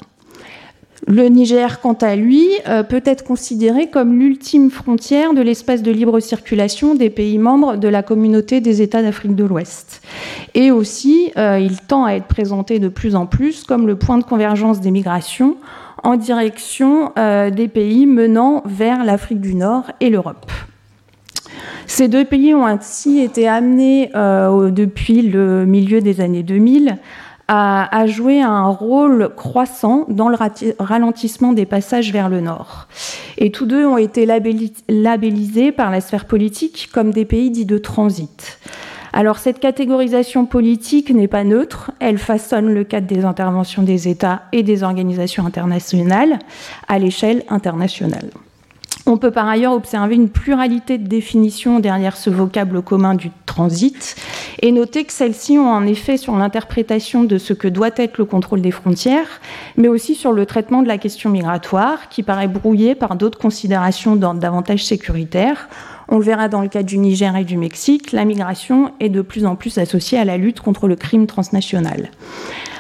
Le 1.07 1.27
Niger, 1.27 1.81
quant 1.81 1.98
à 2.01 2.15
lui, 2.15 2.48
euh, 2.67 2.81
peut 2.83 3.01
être 3.03 3.24
considéré 3.25 3.89
comme 3.89 4.17
l'ultime 4.19 4.69
frontière 4.72 5.33
de 5.33 5.41
l'espace 5.41 5.81
de 5.81 5.91
libre 5.91 6.19
circulation 6.22 6.95
des 6.95 7.10
pays 7.10 7.38
membres 7.38 7.75
de 7.75 7.88
la 7.89 8.03
communauté 8.03 8.62
des 8.62 8.81
États 8.81 9.01
d'Afrique 9.01 9.36
de 9.36 9.43
l'Ouest. 9.43 10.01
Et 10.53 10.72
aussi, 10.72 11.31
euh, 11.38 11.60
il 11.60 11.77
tend 11.81 12.05
à 12.05 12.13
être 12.13 12.27
présenté 12.27 12.79
de 12.79 12.88
plus 12.88 13.15
en 13.15 13.25
plus 13.25 13.65
comme 13.65 13.86
le 13.86 13.98
point 13.98 14.17
de 14.17 14.24
convergence 14.24 14.79
des 14.79 14.91
migrations 14.91 15.57
en 16.03 16.15
direction 16.15 17.12
euh, 17.17 17.50
des 17.50 17.67
pays 17.67 18.05
menant 18.05 18.63
vers 18.65 19.03
l'Afrique 19.03 19.41
du 19.41 19.55
Nord 19.55 19.83
et 20.00 20.10
l'Europe. 20.10 20.50
Ces 21.86 22.07
deux 22.07 22.24
pays 22.24 22.53
ont 22.53 22.65
ainsi 22.65 23.19
été 23.19 23.48
amenés 23.48 24.10
depuis 24.13 25.22
le 25.22 25.65
milieu 25.65 26.00
des 26.00 26.22
années 26.22 26.41
2000 26.41 26.98
a, 27.55 28.07
joué 28.07 28.41
un 28.41 28.67
rôle 28.67 29.29
croissant 29.36 30.05
dans 30.10 30.29
le 30.29 30.38
ralentissement 30.79 31.53
des 31.53 31.65
passages 31.65 32.12
vers 32.12 32.29
le 32.29 32.41
nord. 32.41 32.88
Et 33.38 33.51
tous 33.51 33.65
deux 33.65 33.86
ont 33.86 33.98
été 33.98 34.25
labellisés 34.25 35.72
par 35.72 35.91
la 35.91 36.01
sphère 36.01 36.25
politique 36.25 36.89
comme 36.91 37.12
des 37.12 37.25
pays 37.25 37.51
dits 37.51 37.65
de 37.65 37.77
transit. 37.77 38.60
Alors 39.15 39.38
cette 39.38 39.60
catégorisation 39.60 40.48
politique 40.48 41.12
n'est 41.12 41.27
pas 41.27 41.43
neutre, 41.43 41.91
elle 42.00 42.17
façonne 42.17 42.74
le 42.74 42.83
cadre 42.83 43.05
des 43.05 43.25
interventions 43.25 43.83
des 43.83 44.07
États 44.07 44.41
et 44.51 44.63
des 44.63 44.81
organisations 44.81 45.45
internationales 45.45 46.39
à 46.88 46.98
l'échelle 46.98 47.43
internationale. 47.50 48.31
On 49.05 49.17
peut 49.17 49.31
par 49.31 49.47
ailleurs 49.47 49.73
observer 49.73 50.15
une 50.15 50.29
pluralité 50.29 50.97
de 50.97 51.07
définitions 51.07 51.79
derrière 51.79 52.15
ce 52.15 52.29
vocable 52.29 52.81
commun 52.81 53.15
du 53.15 53.31
transit 53.45 54.15
et 54.62 54.71
noter 54.71 55.03
que 55.03 55.12
celles-ci 55.12 55.57
ont 55.57 55.73
un 55.73 55.85
effet 55.85 56.15
sur 56.15 56.38
l'interprétation 56.38 57.23
de 57.25 57.38
ce 57.38 57.53
que 57.53 57.67
doit 57.67 57.89
être 57.97 58.17
le 58.17 58.25
contrôle 58.25 58.62
des 58.62 58.71
frontières, 58.71 59.41
mais 59.75 59.89
aussi 59.89 60.15
sur 60.15 60.31
le 60.31 60.45
traitement 60.45 60.81
de 60.81 60.88
la 60.88 60.97
question 60.97 61.29
migratoire 61.29 62.07
qui 62.09 62.23
paraît 62.23 62.47
brouillé 62.47 62.95
par 62.95 63.15
d'autres 63.15 63.38
considérations 63.38 64.15
d'ordre 64.15 64.39
davantage 64.39 64.85
sécuritaire. 64.85 65.67
On 66.07 66.17
le 66.17 66.23
verra 66.23 66.47
dans 66.47 66.62
le 66.62 66.69
cas 66.69 66.83
du 66.83 66.97
Niger 66.97 67.35
et 67.35 67.43
du 67.43 67.57
Mexique, 67.57 68.12
la 68.13 68.23
migration 68.23 68.91
est 69.00 69.09
de 69.09 69.21
plus 69.21 69.45
en 69.45 69.55
plus 69.55 69.77
associée 69.77 70.17
à 70.17 70.25
la 70.25 70.38
lutte 70.38 70.62
contre 70.62 70.88
le 70.88 70.95
crime 70.95 71.27
transnational. 71.27 72.09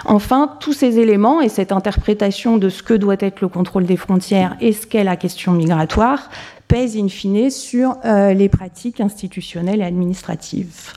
Enfin, 0.05 0.57
tous 0.59 0.73
ces 0.73 0.99
éléments 0.99 1.41
et 1.41 1.49
cette 1.49 1.71
interprétation 1.71 2.57
de 2.57 2.69
ce 2.69 2.83
que 2.83 2.93
doit 2.93 3.15
être 3.19 3.41
le 3.41 3.47
contrôle 3.47 3.85
des 3.85 3.97
frontières 3.97 4.55
et 4.59 4.73
ce 4.73 4.85
qu'est 4.85 5.03
la 5.03 5.15
question 5.15 5.53
migratoire 5.53 6.29
pèsent 6.73 6.97
in 6.97 7.07
fine 7.07 7.51
sur 7.51 7.97
euh, 8.03 8.33
les 8.33 8.49
pratiques 8.49 8.99
institutionnelles 8.99 9.81
et 9.81 9.83
administratives. 9.83 10.93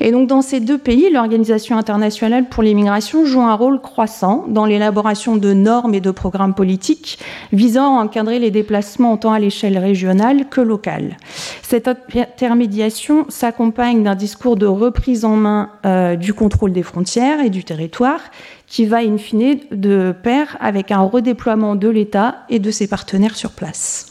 Et 0.00 0.12
donc 0.12 0.28
dans 0.28 0.40
ces 0.40 0.60
deux 0.60 0.78
pays, 0.78 1.10
l'Organisation 1.10 1.76
internationale 1.76 2.48
pour 2.48 2.62
les 2.62 2.72
migrations 2.72 3.26
joue 3.26 3.42
un 3.42 3.52
rôle 3.52 3.82
croissant 3.82 4.46
dans 4.48 4.64
l'élaboration 4.64 5.36
de 5.36 5.52
normes 5.52 5.92
et 5.92 6.00
de 6.00 6.10
programmes 6.10 6.54
politiques 6.54 7.18
visant 7.52 7.98
à 7.98 8.02
encadrer 8.02 8.38
les 8.38 8.50
déplacements 8.50 9.18
tant 9.18 9.34
à 9.34 9.38
l'échelle 9.38 9.76
régionale 9.76 10.48
que 10.48 10.62
locale. 10.62 11.18
Cette 11.60 11.86
intermédiation 11.86 13.26
s'accompagne 13.28 14.02
d'un 14.02 14.14
discours 14.14 14.56
de 14.56 14.64
reprise 14.64 15.26
en 15.26 15.36
main 15.36 15.72
euh, 15.84 16.16
du 16.16 16.32
contrôle 16.32 16.72
des 16.72 16.82
frontières 16.82 17.40
et 17.44 17.50
du 17.50 17.62
territoire 17.62 18.20
qui 18.66 18.86
va 18.86 19.00
in 19.00 19.18
fine 19.18 19.58
de 19.70 20.14
pair 20.22 20.56
avec 20.60 20.90
un 20.90 21.02
redéploiement 21.02 21.76
de 21.76 21.90
l'État 21.90 22.36
et 22.48 22.58
de 22.58 22.70
ses 22.70 22.86
partenaires 22.86 23.36
sur 23.36 23.50
place. 23.50 24.06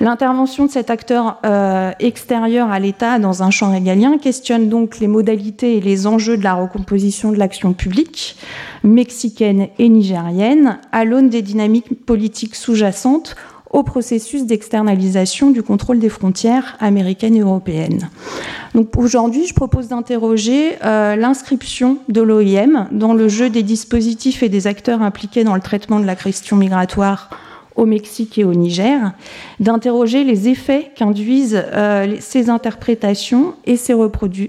L'intervention 0.00 0.66
de 0.66 0.70
cet 0.70 0.90
acteur 0.90 1.38
euh, 1.44 1.92
extérieur 2.00 2.70
à 2.70 2.78
l'État 2.78 3.18
dans 3.18 3.42
un 3.42 3.50
champ 3.50 3.70
régalien 3.70 4.18
questionne 4.18 4.68
donc 4.68 4.98
les 4.98 5.06
modalités 5.06 5.76
et 5.76 5.80
les 5.80 6.06
enjeux 6.06 6.36
de 6.36 6.44
la 6.44 6.54
recomposition 6.54 7.30
de 7.30 7.36
l'action 7.36 7.72
publique 7.72 8.36
mexicaine 8.82 9.68
et 9.78 9.88
nigérienne 9.88 10.78
à 10.92 11.04
l'aune 11.04 11.28
des 11.28 11.42
dynamiques 11.42 12.04
politiques 12.04 12.56
sous-jacentes 12.56 13.36
au 13.70 13.82
processus 13.82 14.46
d'externalisation 14.46 15.50
du 15.50 15.62
contrôle 15.62 15.98
des 15.98 16.08
frontières 16.08 16.76
américaines 16.78 17.34
et 17.34 17.40
européennes. 17.40 18.08
Aujourd'hui, 18.96 19.46
je 19.46 19.54
propose 19.54 19.88
d'interroger 19.88 20.76
euh, 20.84 21.16
l'inscription 21.16 21.98
de 22.08 22.20
l'OIM 22.20 22.88
dans 22.92 23.14
le 23.14 23.28
jeu 23.28 23.50
des 23.50 23.64
dispositifs 23.64 24.44
et 24.44 24.48
des 24.48 24.68
acteurs 24.68 25.02
impliqués 25.02 25.42
dans 25.42 25.54
le 25.54 25.60
traitement 25.60 25.98
de 25.98 26.06
la 26.06 26.14
question 26.14 26.56
migratoire 26.56 27.30
au 27.76 27.86
Mexique 27.86 28.38
et 28.38 28.44
au 28.44 28.54
Niger, 28.54 29.12
d'interroger 29.60 30.24
les 30.24 30.48
effets 30.48 30.92
qu'induisent 30.94 31.62
euh, 31.72 32.16
ces 32.20 32.50
interprétations 32.50 33.54
et 33.64 33.76
ces, 33.76 33.94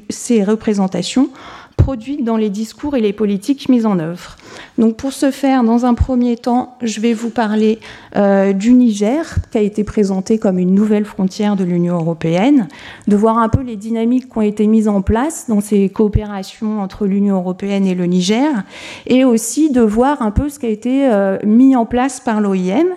ces 0.10 0.44
représentations 0.44 1.30
produites 1.78 2.24
dans 2.24 2.38
les 2.38 2.50
discours 2.50 2.96
et 2.96 3.02
les 3.02 3.14
politiques 3.14 3.70
mises 3.70 3.86
en 3.86 4.00
œuvre. 4.00 4.38
Donc 4.78 4.98
pour 4.98 5.14
ce 5.14 5.32
faire, 5.32 5.64
dans 5.64 5.86
un 5.86 5.94
premier 5.94 6.36
temps, 6.36 6.78
je 6.82 7.00
vais 7.00 7.14
vous 7.14 7.30
parler 7.30 7.80
euh, 8.16 8.54
du 8.54 8.74
Niger, 8.74 9.36
qui 9.52 9.58
a 9.58 9.62
été 9.62 9.84
présenté 9.84 10.38
comme 10.38 10.60
une 10.60 10.74
nouvelle 10.74 11.06
frontière 11.06 11.56
de 11.56 11.64
l'Union 11.64 11.96
européenne, 11.96 12.68
de 13.08 13.16
voir 13.16 13.38
un 13.38 13.50
peu 13.50 13.62
les 13.62 13.76
dynamiques 13.76 14.30
qui 14.30 14.38
ont 14.38 14.42
été 14.42 14.68
mises 14.68 14.88
en 14.88 15.02
place 15.02 15.46
dans 15.48 15.62
ces 15.62 15.90
coopérations 15.90 16.82
entre 16.82 17.06
l'Union 17.06 17.36
européenne 17.38 17.86
et 17.86 17.96
le 17.96 18.06
Niger, 18.06 18.64
et 19.08 19.24
aussi 19.24 19.72
de 19.72 19.82
voir 19.82 20.22
un 20.22 20.32
peu 20.32 20.50
ce 20.50 20.60
qui 20.60 20.66
a 20.66 20.70
été 20.70 21.08
euh, 21.08 21.38
mis 21.46 21.76
en 21.76 21.86
place 21.86 22.20
par 22.20 22.42
l'OIM. 22.42 22.88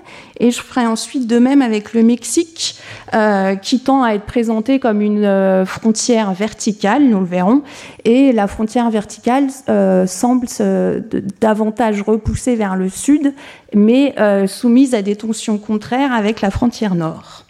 Et 0.40 0.50
je 0.50 0.60
ferai 0.60 0.86
ensuite 0.86 1.26
de 1.26 1.38
même 1.38 1.62
avec 1.62 1.94
le 1.94 2.02
Mexique, 2.02 2.76
euh, 3.14 3.56
qui 3.56 3.80
tend 3.80 4.02
à 4.02 4.12
être 4.12 4.24
présenté 4.24 4.78
comme 4.78 5.00
une 5.00 5.64
frontière 5.66 6.32
verticale, 6.32 7.04
nous 7.04 7.20
le 7.20 7.26
verrons, 7.26 7.62
et 8.04 8.32
la 8.32 8.46
frontière 8.46 8.90
verticale 8.90 9.48
semble 10.06 10.46
davantage 11.40 12.02
repoussée 12.02 12.56
vers 12.56 12.76
le 12.76 12.88
sud, 12.88 13.34
mais 13.74 14.14
euh, 14.18 14.46
soumise 14.46 14.94
à 14.94 15.02
des 15.02 15.16
tensions 15.16 15.58
contraires 15.58 16.12
avec 16.12 16.40
la 16.40 16.50
frontière 16.50 16.94
nord. 16.94 17.44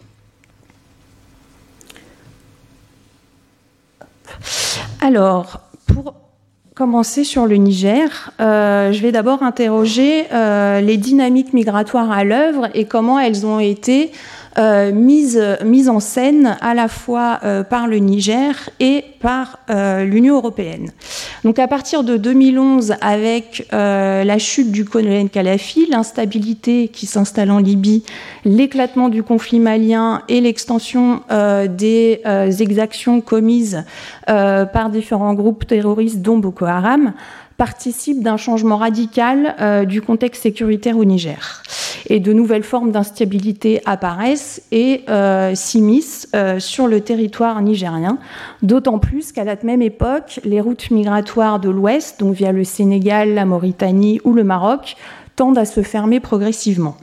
Alors, 5.00 5.60
pour 5.86 6.14
commencer 6.74 7.24
sur 7.24 7.46
le 7.46 7.56
Niger, 7.56 8.30
euh, 8.40 8.92
je 8.92 9.02
vais 9.02 9.10
d'abord 9.10 9.42
interroger 9.42 10.26
euh, 10.32 10.80
les 10.80 10.96
dynamiques 10.96 11.52
migratoires 11.52 12.12
à 12.12 12.22
l'œuvre 12.22 12.68
et 12.74 12.84
comment 12.84 13.18
elles 13.18 13.44
ont 13.44 13.58
été 13.58 14.12
euh, 14.12 14.14
mise, 14.92 15.40
mise 15.64 15.88
en 15.88 16.00
scène 16.00 16.56
à 16.60 16.74
la 16.74 16.88
fois 16.88 17.40
euh, 17.44 17.62
par 17.62 17.86
le 17.86 17.98
Niger 17.98 18.70
et 18.80 19.04
par 19.20 19.58
euh, 19.70 20.04
l'Union 20.04 20.36
européenne. 20.36 20.90
Donc 21.44 21.58
à 21.58 21.68
partir 21.68 22.04
de 22.04 22.16
2011, 22.16 22.94
avec 23.00 23.68
la 23.70 24.38
chute 24.38 24.72
du 24.72 24.84
colonel 24.84 25.28
Kadhafi, 25.28 25.86
l'instabilité 25.90 26.88
qui 26.88 27.06
s'installe 27.06 27.50
en 27.50 27.58
Libye, 27.58 28.02
l'éclatement 28.44 29.08
du 29.08 29.22
conflit 29.22 29.60
malien 29.60 30.22
et 30.28 30.40
l'extension 30.40 31.22
des 31.68 32.20
exactions 32.60 33.20
commises 33.20 33.84
par 34.26 34.90
différents 34.90 35.34
groupes 35.34 35.66
terroristes, 35.66 36.20
dont 36.20 36.38
Boko 36.38 36.64
Haram, 36.64 37.12
participe 37.58 38.22
d'un 38.22 38.36
changement 38.36 38.76
radical 38.76 39.56
euh, 39.60 39.84
du 39.84 40.00
contexte 40.00 40.44
sécuritaire 40.44 40.96
au 40.96 41.04
Niger. 41.04 41.62
Et 42.06 42.20
de 42.20 42.32
nouvelles 42.32 42.62
formes 42.62 42.92
d'instabilité 42.92 43.82
apparaissent 43.84 44.62
et 44.70 45.02
euh, 45.10 45.54
s'immiscent 45.54 46.28
euh, 46.34 46.60
sur 46.60 46.86
le 46.86 47.00
territoire 47.00 47.60
nigérien, 47.60 48.18
d'autant 48.62 48.98
plus 49.00 49.32
qu'à 49.32 49.44
la 49.44 49.56
même 49.64 49.82
époque, 49.82 50.40
les 50.44 50.60
routes 50.60 50.90
migratoires 50.92 51.58
de 51.58 51.68
l'Ouest, 51.68 52.20
donc 52.20 52.34
via 52.34 52.52
le 52.52 52.62
Sénégal, 52.64 53.34
la 53.34 53.44
Mauritanie 53.44 54.20
ou 54.22 54.32
le 54.32 54.44
Maroc, 54.44 54.96
tendent 55.34 55.58
à 55.58 55.64
se 55.64 55.82
fermer 55.82 56.20
progressivement. 56.20 56.96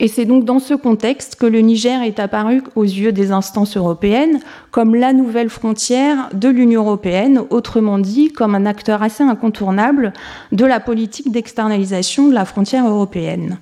Et 0.00 0.08
c'est 0.08 0.24
donc 0.24 0.44
dans 0.44 0.58
ce 0.58 0.74
contexte 0.74 1.36
que 1.36 1.46
le 1.46 1.60
Niger 1.60 2.02
est 2.02 2.18
apparu 2.18 2.62
aux 2.74 2.84
yeux 2.84 3.12
des 3.12 3.32
instances 3.32 3.76
européennes 3.76 4.40
comme 4.70 4.94
la 4.94 5.12
nouvelle 5.12 5.50
frontière 5.50 6.28
de 6.32 6.48
l'Union 6.48 6.82
européenne, 6.82 7.42
autrement 7.50 7.98
dit 7.98 8.32
comme 8.32 8.54
un 8.54 8.66
acteur 8.66 9.02
assez 9.02 9.22
incontournable 9.22 10.12
de 10.52 10.64
la 10.64 10.80
politique 10.80 11.30
d'externalisation 11.30 12.28
de 12.28 12.34
la 12.34 12.44
frontière 12.44 12.88
européenne. 12.88 13.58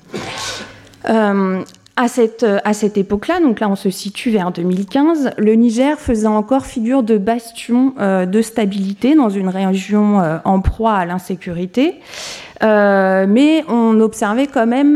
Euh, 1.08 1.62
à 2.00 2.08
cette, 2.08 2.46
à 2.64 2.72
cette 2.72 2.96
époque-là, 2.96 3.40
donc 3.40 3.60
là 3.60 3.68
on 3.68 3.76
se 3.76 3.90
situe 3.90 4.30
vers 4.30 4.50
2015, 4.52 5.32
le 5.36 5.52
Niger 5.54 5.98
faisait 5.98 6.26
encore 6.26 6.64
figure 6.64 7.02
de 7.02 7.18
bastion 7.18 7.94
euh, 8.00 8.24
de 8.24 8.40
stabilité 8.40 9.14
dans 9.14 9.28
une 9.28 9.50
région 9.50 10.18
euh, 10.20 10.38
en 10.44 10.60
proie 10.60 10.94
à 10.94 11.04
l'insécurité. 11.04 12.00
mais 12.62 13.64
on 13.68 14.00
observait 14.00 14.46
quand 14.46 14.66
même 14.66 14.94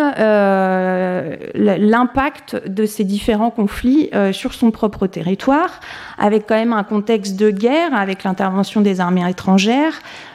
l'impact 1.55 2.69
de 2.69 2.87
ces 2.87 3.05
différents 3.05 3.51
conflits 3.51 4.11
sur 4.33 4.53
son 4.53 4.71
propre 4.71 5.07
territoire, 5.07 5.81
avec 6.19 6.47
quand 6.47 6.57
même 6.57 6.75
un 6.75 6.85
contexte 6.85 7.37
de 7.37 7.51
guerre, 7.51 7.95
avec 7.95 8.23
l'intervention 8.25 8.83
des 8.83 9.01
armées 9.01 9.29
étrangères, 9.29 9.95
euh, 9.95 10.34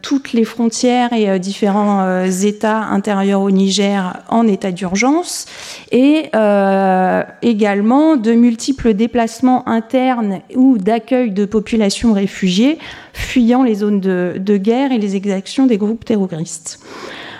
toutes 0.00 0.32
les 0.32 0.44
frontières 0.44 1.12
et 1.12 1.28
euh, 1.28 1.38
différents 1.38 2.02
euh, 2.02 2.26
États 2.26 2.78
intérieurs 2.78 3.40
au 3.40 3.50
Niger 3.50 4.22
en 4.28 4.46
état 4.46 4.70
d'urgence 4.70 5.46
et 5.90 6.30
également 7.42 8.16
de 8.16 8.32
multiples 8.32 8.94
déplacements 8.94 9.68
internes 9.68 10.40
ou 10.54 10.78
d'accueil 10.78 11.30
de 11.30 11.44
populations 11.44 12.12
réfugiées 12.12 12.78
fuyant 13.12 13.62
les 13.62 13.76
zones 13.76 14.00
de, 14.00 14.56
guerre 14.56 14.92
et 14.92 14.98
les 14.98 15.16
exactions 15.16 15.66
des 15.66 15.78
groupes 15.78 16.04
terroristes. 16.04 16.80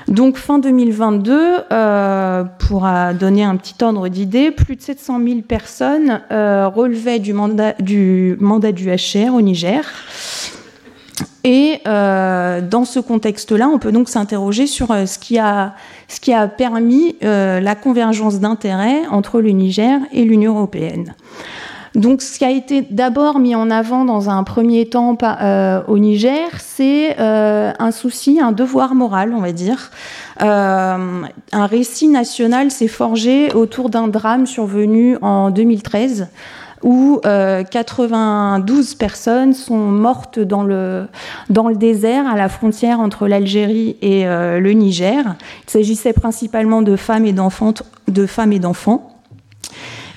Donc 0.09 0.37
fin 0.37 0.59
2022, 0.59 1.41
euh, 1.71 2.45
pour 2.59 2.87
donner 3.19 3.45
un 3.45 3.57
petit 3.57 3.75
ordre 3.83 4.09
d'idée, 4.09 4.51
plus 4.51 4.77
de 4.77 4.83
700 4.83 5.21
000 5.25 5.41
personnes 5.43 6.21
euh, 6.31 6.69
relevaient 6.69 7.19
du, 7.19 7.33
mandat 7.33 7.73
du 7.79 8.91
HR 8.91 9.35
au 9.35 9.41
Niger. 9.41 9.85
Et 11.45 11.81
euh, 11.89 12.61
dans 12.61 12.85
ce 12.85 13.01
contexte-là, 13.01 13.69
on 13.69 13.79
peut 13.79 13.91
donc 13.91 14.09
s'interroger 14.09 14.67
sur 14.67 14.93
euh, 14.93 15.07
ce, 15.07 15.19
qui 15.19 15.39
a, 15.39 15.75
ce 16.07 16.21
qui 16.21 16.33
a 16.33 16.47
permis 16.47 17.17
euh, 17.25 17.59
la 17.59 17.75
convergence 17.75 18.39
d'intérêts 18.39 19.03
entre 19.11 19.41
le 19.41 19.51
Niger 19.51 19.99
et 20.13 20.23
l'Union 20.23 20.55
européenne. 20.55 21.15
Donc, 21.97 22.23
ce 22.23 22.39
qui 22.39 22.45
a 22.47 22.51
été 22.51 22.87
d'abord 22.89 23.39
mis 23.39 23.55
en 23.55 23.71
avant 23.71 24.07
dans 24.07 24.31
un 24.31 24.45
premier 24.45 24.89
temps 24.89 25.15
au 25.89 25.99
Niger, 25.99 26.49
c'est 26.59 27.19
un 27.19 27.91
souci, 27.91 28.41
un 28.41 28.53
devoir 28.53 28.95
moral, 28.95 29.35
on 29.37 29.41
va 29.41 29.53
dire. 29.53 29.91
un 30.39 31.27
récit 31.53 32.09
national 32.09 32.71
s'est 32.71 32.89
forgé 32.89 33.53
autour 33.53 33.91
d'un 33.91 34.09
drame 34.09 34.47
survenu 34.47 35.19
en 35.21 35.51
2013 35.51 36.29
où 36.83 37.21
92 37.23 38.93
euh, 38.93 38.97
personnes 38.99 39.53
sont 39.55 39.77
mortes 39.77 40.39
dans 40.39 40.63
le, 40.65 41.07
dans 41.51 41.69
le 41.69 41.77
désert 41.77 42.27
à 42.27 42.37
la 42.37 42.49
frontière 42.49 43.01
entre 43.01 43.29
l'Algérie 43.29 43.97
et 44.03 44.27
euh, 44.27 44.59
le 44.59 44.73
Niger. 44.73 45.37
Il 45.67 45.71
s'agissait 45.71 46.13
principalement 46.13 46.83
de 46.83 46.97
femmes 46.97 47.27
et 47.27 47.33
d'enfants. 47.33 47.75
De 48.09 48.27
femmes 48.27 48.53
et 48.53 48.59
d'enfants. 48.59 49.12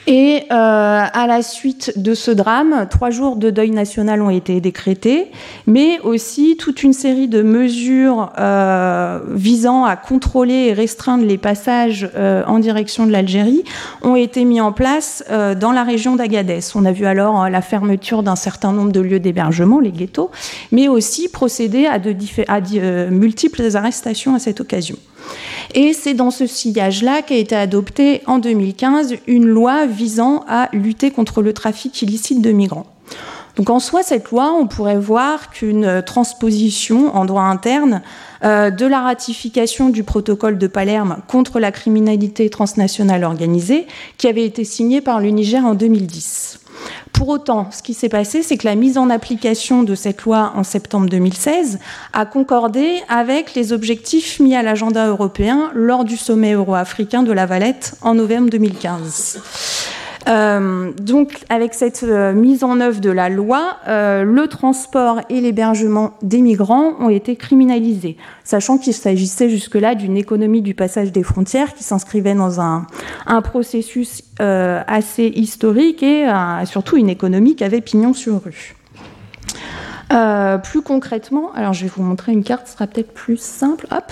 Et 0.08 0.44
euh, 0.44 0.46
à 0.52 1.26
la 1.28 1.42
suite 1.42 1.94
de 1.96 2.14
ce 2.14 2.30
drame, 2.30 2.88
trois 2.92 3.10
jours 3.10 3.38
de 3.38 3.50
deuil 3.50 3.72
national 3.72 4.22
ont 4.22 4.30
été 4.30 4.62
décrétés, 4.62 5.32
mais 5.66 6.00
aussi 6.02 6.58
toute 6.58 6.84
une 6.84 6.94
série 6.94 7.28
de 7.28 7.42
mesures 7.42 8.32
euh, 8.38 9.20
visant 9.32 9.84
à 9.84 9.96
contrôler 9.96 10.68
et 10.68 10.74
restreindre 10.74 11.26
les 11.26 11.40
passages 11.40 12.08
euh, 12.16 12.44
en 12.46 12.60
direction 12.60 13.08
de 13.08 13.12
l'Algérie 13.12 13.64
ont 14.04 14.16
été 14.16 14.46
mis 14.46 14.62
en 14.62 14.72
place 14.72 15.24
dans 15.30 15.72
la 15.72 15.84
région 15.84 16.16
d'Agadez. 16.16 16.60
On 16.76 16.86
a 16.86 16.92
vu 16.92 17.06
alors 17.06 17.50
la 17.50 17.62
fermeture 17.62 18.22
d'un 18.22 18.36
certain 18.36 18.72
nombre 18.72 18.92
de 18.92 19.00
lieux 19.00 19.20
d'hébergement, 19.20 19.80
les 19.80 19.92
ghettos, 19.92 20.30
mais 20.72 20.88
aussi 20.88 21.30
procéder 21.30 21.88
à 21.88 21.98
de, 22.00 22.16
à 22.48 23.10
multiples 23.10 23.76
arrestations 23.76 24.36
à 24.36 24.40
cette 24.40 24.62
occasion. 24.62 24.98
Et 25.74 25.94
c'est 25.94 26.14
dans 26.14 26.32
ce 26.32 26.48
sillage-là 26.48 27.22
qu'a 27.22 27.36
été 27.36 27.56
adoptée 27.56 28.22
en 28.28 28.38
2015 28.38 29.16
une 29.28 29.46
loi 29.46 29.86
visant 29.86 30.44
à 30.48 30.70
lutter 30.74 31.12
contre 31.12 31.42
le 31.42 31.54
trafic 31.54 32.02
illicite 32.02 32.42
de 32.42 32.52
migrants. 32.52 32.88
Donc 33.56 33.70
en 33.70 33.80
soi, 33.80 34.04
cette 34.04 34.32
loi, 34.32 34.52
on 34.52 34.68
pourrait 34.68 34.98
voir 34.98 35.50
qu'une 35.50 36.04
transposition 36.06 37.16
en 37.16 37.26
droit 37.26 37.44
interne 37.44 38.02
euh, 38.44 38.70
de 38.70 38.86
la 38.86 39.00
ratification 39.02 39.90
du 39.90 40.04
protocole 40.04 40.58
de 40.58 40.68
Palerme 40.68 41.18
contre 41.28 41.60
la 41.60 41.72
criminalité 41.72 42.50
transnationale 42.50 43.24
organisée, 43.24 43.88
qui 44.18 44.28
avait 44.28 44.46
été 44.46 44.66
signé 44.66 45.00
par 45.00 45.22
le 45.22 45.30
Niger 45.30 45.64
en 45.64 45.74
2010. 45.74 46.60
Pour 47.14 47.30
autant, 47.30 47.70
ce 47.72 47.82
qui 47.82 47.94
s'est 47.94 48.10
passé, 48.10 48.44
c'est 48.44 48.58
que 48.58 48.68
la 48.68 48.76
mise 48.76 48.98
en 48.98 49.10
application 49.10 49.84
de 49.84 49.96
cette 49.96 50.24
loi 50.24 50.52
en 50.56 50.64
septembre 50.64 51.08
2016 51.10 51.80
a 52.14 52.26
concordé 52.26 53.02
avec 53.08 53.56
les 53.56 53.74
objectifs 53.74 54.40
mis 54.40 54.56
à 54.56 54.64
l'agenda 54.64 55.08
européen 55.08 55.72
lors 55.74 56.04
du 56.04 56.18
sommet 56.18 56.54
euro-africain 56.54 57.24
de 57.24 57.32
la 57.32 57.46
Valette 57.46 57.96
en 58.02 58.16
novembre 58.16 58.50
2015. 58.50 59.40
Euh, 60.28 60.92
donc, 61.00 61.44
avec 61.50 61.74
cette 61.74 62.04
euh, 62.04 62.34
mise 62.34 62.64
en 62.64 62.80
œuvre 62.80 63.00
de 63.00 63.12
la 63.12 63.30
loi, 63.30 63.78
euh, 63.88 64.24
le 64.24 64.48
transport 64.48 65.22
et 65.30 65.40
l'hébergement 65.40 66.14
des 66.22 66.42
migrants 66.42 66.94
ont 67.00 67.10
été 67.10 67.36
criminalisés, 67.36 68.18
sachant 68.44 68.78
qu'il 68.78 68.94
s'agissait 68.94 69.50
jusque-là 69.50 69.94
d'une 69.94 70.18
économie 70.18 70.62
du 70.62 70.74
passage 70.74 71.12
des 71.12 71.24
frontières 71.24 71.74
qui 71.76 71.84
s'inscrivait 71.84 72.34
dans 72.34 72.60
un, 72.60 72.88
un 73.28 73.42
processus 73.42 74.24
assez 74.40 75.28
historique 75.28 76.04
et 76.04 76.28
surtout 76.66 76.98
une 76.98 77.10
économie 77.10 77.56
qui 77.56 77.64
avait 77.64 77.82
pignon 77.82 78.14
sur 78.14 78.44
rue. 78.44 78.76
Euh, 80.14 80.58
plus 80.58 80.82
concrètement, 80.82 81.52
alors 81.56 81.74
je 81.74 81.86
vais 81.86 81.92
vous 81.96 82.04
montrer 82.04 82.32
une 82.32 82.44
carte, 82.44 82.68
ce 82.68 82.74
sera 82.74 82.88
peut-être 82.88 83.12
plus 83.12 83.38
simple. 83.38 83.88
Hop. 83.92 84.12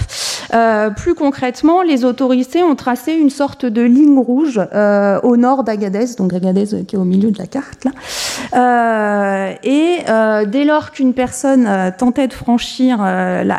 Euh, 0.53 0.89
plus 0.89 1.15
concrètement, 1.15 1.81
les 1.81 2.05
autorités 2.05 2.63
ont 2.63 2.75
tracé 2.75 3.13
une 3.13 3.29
sorte 3.29 3.65
de 3.65 3.81
ligne 3.81 4.19
rouge 4.19 4.59
euh, 4.73 5.19
au 5.21 5.37
nord 5.37 5.63
d'Agadez, 5.63 6.15
donc 6.17 6.33
Agadez 6.33 6.73
euh, 6.73 6.83
qui 6.83 6.95
est 6.95 6.99
au 6.99 7.05
milieu 7.05 7.31
de 7.31 7.37
la 7.37 7.47
carte 7.47 7.85
là. 7.85 7.91
Euh, 8.53 9.53
et 9.63 9.99
dès 10.47 10.65
lors 10.65 10.91
qu'une 10.91 11.13
personne 11.13 11.93
tentait 11.97 12.27
de 12.27 12.33
franchir 12.33 12.99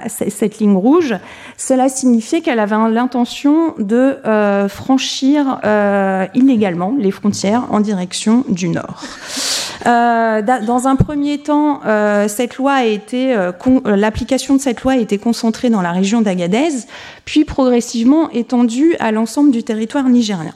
cette 0.08 0.58
ligne 0.58 0.76
rouge, 0.76 1.14
cela 1.56 1.88
signifiait 1.88 2.40
qu'elle 2.40 2.58
avait 2.58 2.76
l'intention 2.90 3.74
de 3.78 4.16
franchir 4.68 5.60
illégalement 6.34 6.94
les 6.98 7.10
frontières 7.10 7.64
en 7.70 7.80
direction 7.80 8.44
du 8.48 8.68
nord. 8.68 9.02
Euh, 9.86 10.42
dans 10.42 10.88
un 10.88 10.96
premier 10.96 11.38
temps, 11.38 11.80
euh, 11.84 12.26
euh, 12.26 13.96
l'application 13.96 14.56
de 14.56 14.60
cette 14.60 14.82
loi 14.82 14.92
a 14.92 14.96
été 14.96 15.18
concentrée 15.18 15.70
dans 15.70 15.82
la 15.82 15.92
région 15.92 16.22
d'Agadez, 16.22 16.70
puis 17.24 17.44
progressivement 17.44 18.30
étendue 18.30 18.96
à 18.98 19.12
l'ensemble 19.12 19.50
du 19.50 19.62
territoire 19.62 20.08
nigérien. 20.08 20.54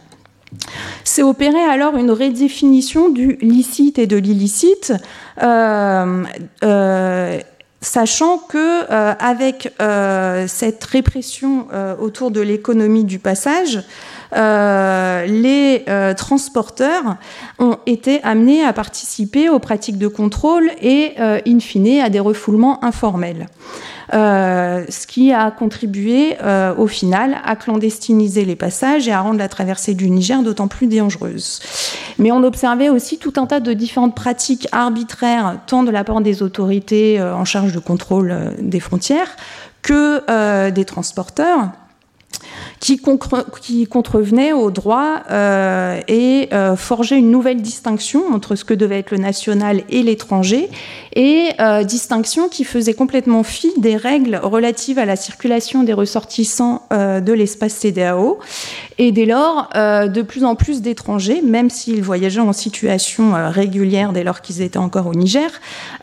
C'est 1.04 1.22
opéré 1.22 1.60
alors 1.60 1.96
une 1.96 2.10
redéfinition 2.10 3.10
du 3.10 3.36
licite 3.42 3.98
et 3.98 4.06
de 4.06 4.16
l'illicite, 4.16 4.94
sachant 7.80 8.38
que 8.38 8.90
avec 9.22 9.74
cette 10.48 10.84
répression 10.84 11.66
autour 12.00 12.30
de 12.30 12.40
l'économie 12.40 13.04
du 13.04 13.18
passage, 13.18 13.80
les 14.32 15.84
euh, 15.88 16.14
transporteurs 16.14 17.16
ont 17.58 17.76
été 17.86 18.22
amenés 18.22 18.64
à 18.64 18.72
participer 18.72 19.48
aux 19.48 19.58
pratiques 19.58 19.98
de 19.98 20.08
contrôle 20.08 20.70
et, 20.80 21.12
euh, 21.18 21.40
in 21.46 21.60
fine, 21.60 22.00
à 22.00 22.08
des 22.08 22.20
refoulements 22.20 22.84
informels. 22.84 23.46
Euh, 24.14 24.86
ce 24.88 25.06
qui 25.06 25.32
a 25.32 25.50
contribué 25.50 26.36
euh, 26.42 26.74
au 26.76 26.86
final 26.86 27.36
à 27.44 27.56
clandestiniser 27.56 28.46
les 28.46 28.56
passages 28.56 29.06
et 29.06 29.12
à 29.12 29.20
rendre 29.20 29.38
la 29.38 29.48
traversée 29.48 29.92
du 29.92 30.08
Niger 30.08 30.42
d'autant 30.42 30.66
plus 30.66 30.86
dangereuse. 30.86 31.60
Mais 32.18 32.32
on 32.32 32.42
observait 32.42 32.88
aussi 32.88 33.18
tout 33.18 33.34
un 33.36 33.44
tas 33.44 33.60
de 33.60 33.74
différentes 33.74 34.14
pratiques 34.14 34.66
arbitraires, 34.72 35.58
tant 35.66 35.82
de 35.82 35.90
la 35.90 36.04
part 36.04 36.22
des 36.22 36.42
autorités 36.42 37.20
euh, 37.20 37.36
en 37.36 37.44
charge 37.44 37.74
de 37.74 37.80
contrôle 37.80 38.54
des 38.60 38.80
frontières 38.80 39.36
que 39.82 40.70
des 40.70 40.84
transporteurs 40.84 41.70
qui, 42.80 42.98
contrevenait 43.86 44.52
au 44.52 44.70
droit 44.70 45.22
euh, 45.30 46.00
et 46.08 46.48
euh, 46.52 46.76
forgeait 46.76 47.18
une 47.18 47.30
nouvelle 47.30 47.60
distinction 47.60 48.22
entre 48.32 48.56
ce 48.56 48.64
que 48.64 48.74
devait 48.74 49.00
être 49.00 49.10
le 49.10 49.18
national 49.18 49.82
et 49.88 50.02
l'étranger, 50.02 50.68
et 51.14 51.48
euh, 51.60 51.82
distinction 51.82 52.48
qui 52.48 52.64
faisait 52.64 52.94
complètement 52.94 53.42
fi 53.42 53.68
des 53.78 53.96
règles 53.96 54.40
relatives 54.42 54.98
à 54.98 55.04
la 55.04 55.16
circulation 55.16 55.82
des 55.82 55.92
ressortissants 55.92 56.82
de 56.90 57.32
l'espace 57.32 57.74
CDAO. 57.74 58.38
Et 58.98 59.12
dès 59.12 59.26
lors, 59.26 59.68
de 59.74 60.22
plus 60.22 60.44
en 60.44 60.54
plus 60.54 60.82
d'étrangers, 60.82 61.40
même 61.42 61.70
s'ils 61.70 62.02
voyageaient 62.02 62.40
en 62.40 62.52
situation 62.52 63.32
régulière 63.50 64.12
dès 64.12 64.24
lors 64.24 64.40
qu'ils 64.40 64.62
étaient 64.62 64.78
encore 64.78 65.06
au 65.06 65.14
Niger, 65.14 65.50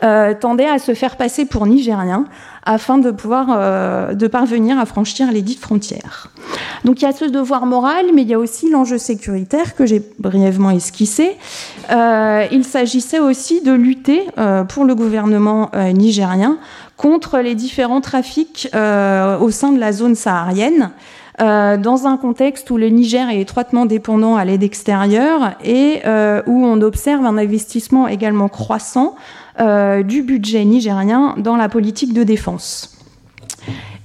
tendaient 0.00 0.68
à 0.68 0.78
se 0.78 0.94
faire 0.94 1.16
passer 1.16 1.44
pour 1.44 1.66
nigériens 1.66 2.26
afin 2.66 2.98
de 2.98 3.12
pouvoir 3.12 3.46
euh, 3.50 4.12
de 4.12 4.26
parvenir 4.26 4.78
à 4.78 4.84
franchir 4.84 5.30
les 5.32 5.40
dites 5.40 5.60
frontières. 5.60 6.28
Donc 6.84 7.00
il 7.00 7.04
y 7.04 7.08
a 7.08 7.12
ce 7.12 7.24
devoir 7.24 7.64
moral, 7.64 8.06
mais 8.14 8.22
il 8.22 8.28
y 8.28 8.34
a 8.34 8.38
aussi 8.38 8.68
l'enjeu 8.70 8.98
sécuritaire 8.98 9.74
que 9.76 9.86
j'ai 9.86 10.02
brièvement 10.18 10.70
esquissé. 10.70 11.36
Euh, 11.90 12.44
il 12.50 12.64
s'agissait 12.64 13.20
aussi 13.20 13.62
de 13.62 13.72
lutter 13.72 14.22
euh, 14.38 14.64
pour 14.64 14.84
le 14.84 14.94
gouvernement 14.94 15.70
nigérien 15.94 16.58
contre 16.96 17.38
les 17.38 17.54
différents 17.54 18.00
trafics 18.00 18.68
au 18.72 19.50
sein 19.50 19.72
de 19.72 19.78
la 19.78 19.92
zone 19.92 20.14
saharienne. 20.14 20.90
Dans 21.38 22.06
un 22.06 22.16
contexte 22.16 22.70
où 22.70 22.78
le 22.78 22.88
Niger 22.88 23.28
est 23.28 23.40
étroitement 23.40 23.84
dépendant 23.84 24.36
à 24.36 24.46
l'aide 24.46 24.62
extérieure 24.62 25.52
et 25.62 26.00
où 26.46 26.64
on 26.64 26.80
observe 26.80 27.26
un 27.26 27.36
investissement 27.36 28.08
également 28.08 28.48
croissant 28.48 29.14
du 29.58 30.22
budget 30.22 30.64
nigérien 30.64 31.34
dans 31.38 31.56
la 31.56 31.68
politique 31.68 32.12
de 32.12 32.22
défense. 32.24 32.96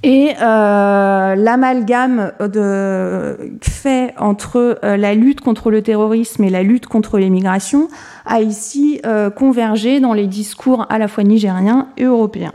Et 0.04 0.34
euh, 0.42 1.36
l'amalgame 1.36 2.32
fait 3.62 4.14
entre 4.18 4.80
euh, 4.84 4.98
la 4.98 5.14
lutte 5.14 5.42
contre 5.42 5.70
le 5.70 5.84
terrorisme 5.84 6.44
et 6.44 6.50
la 6.50 6.64
lutte 6.64 6.88
contre 6.88 7.20
l'immigration 7.20 7.88
a 8.26 8.42
ici 8.42 9.00
euh, 9.06 9.30
convergé 9.30 10.00
dans 10.00 10.14
les 10.14 10.26
discours 10.26 10.88
à 10.90 10.98
la 10.98 11.08
fois 11.08 11.24
nigériens 11.24 11.88
et 11.98 12.06
européens. 12.06 12.54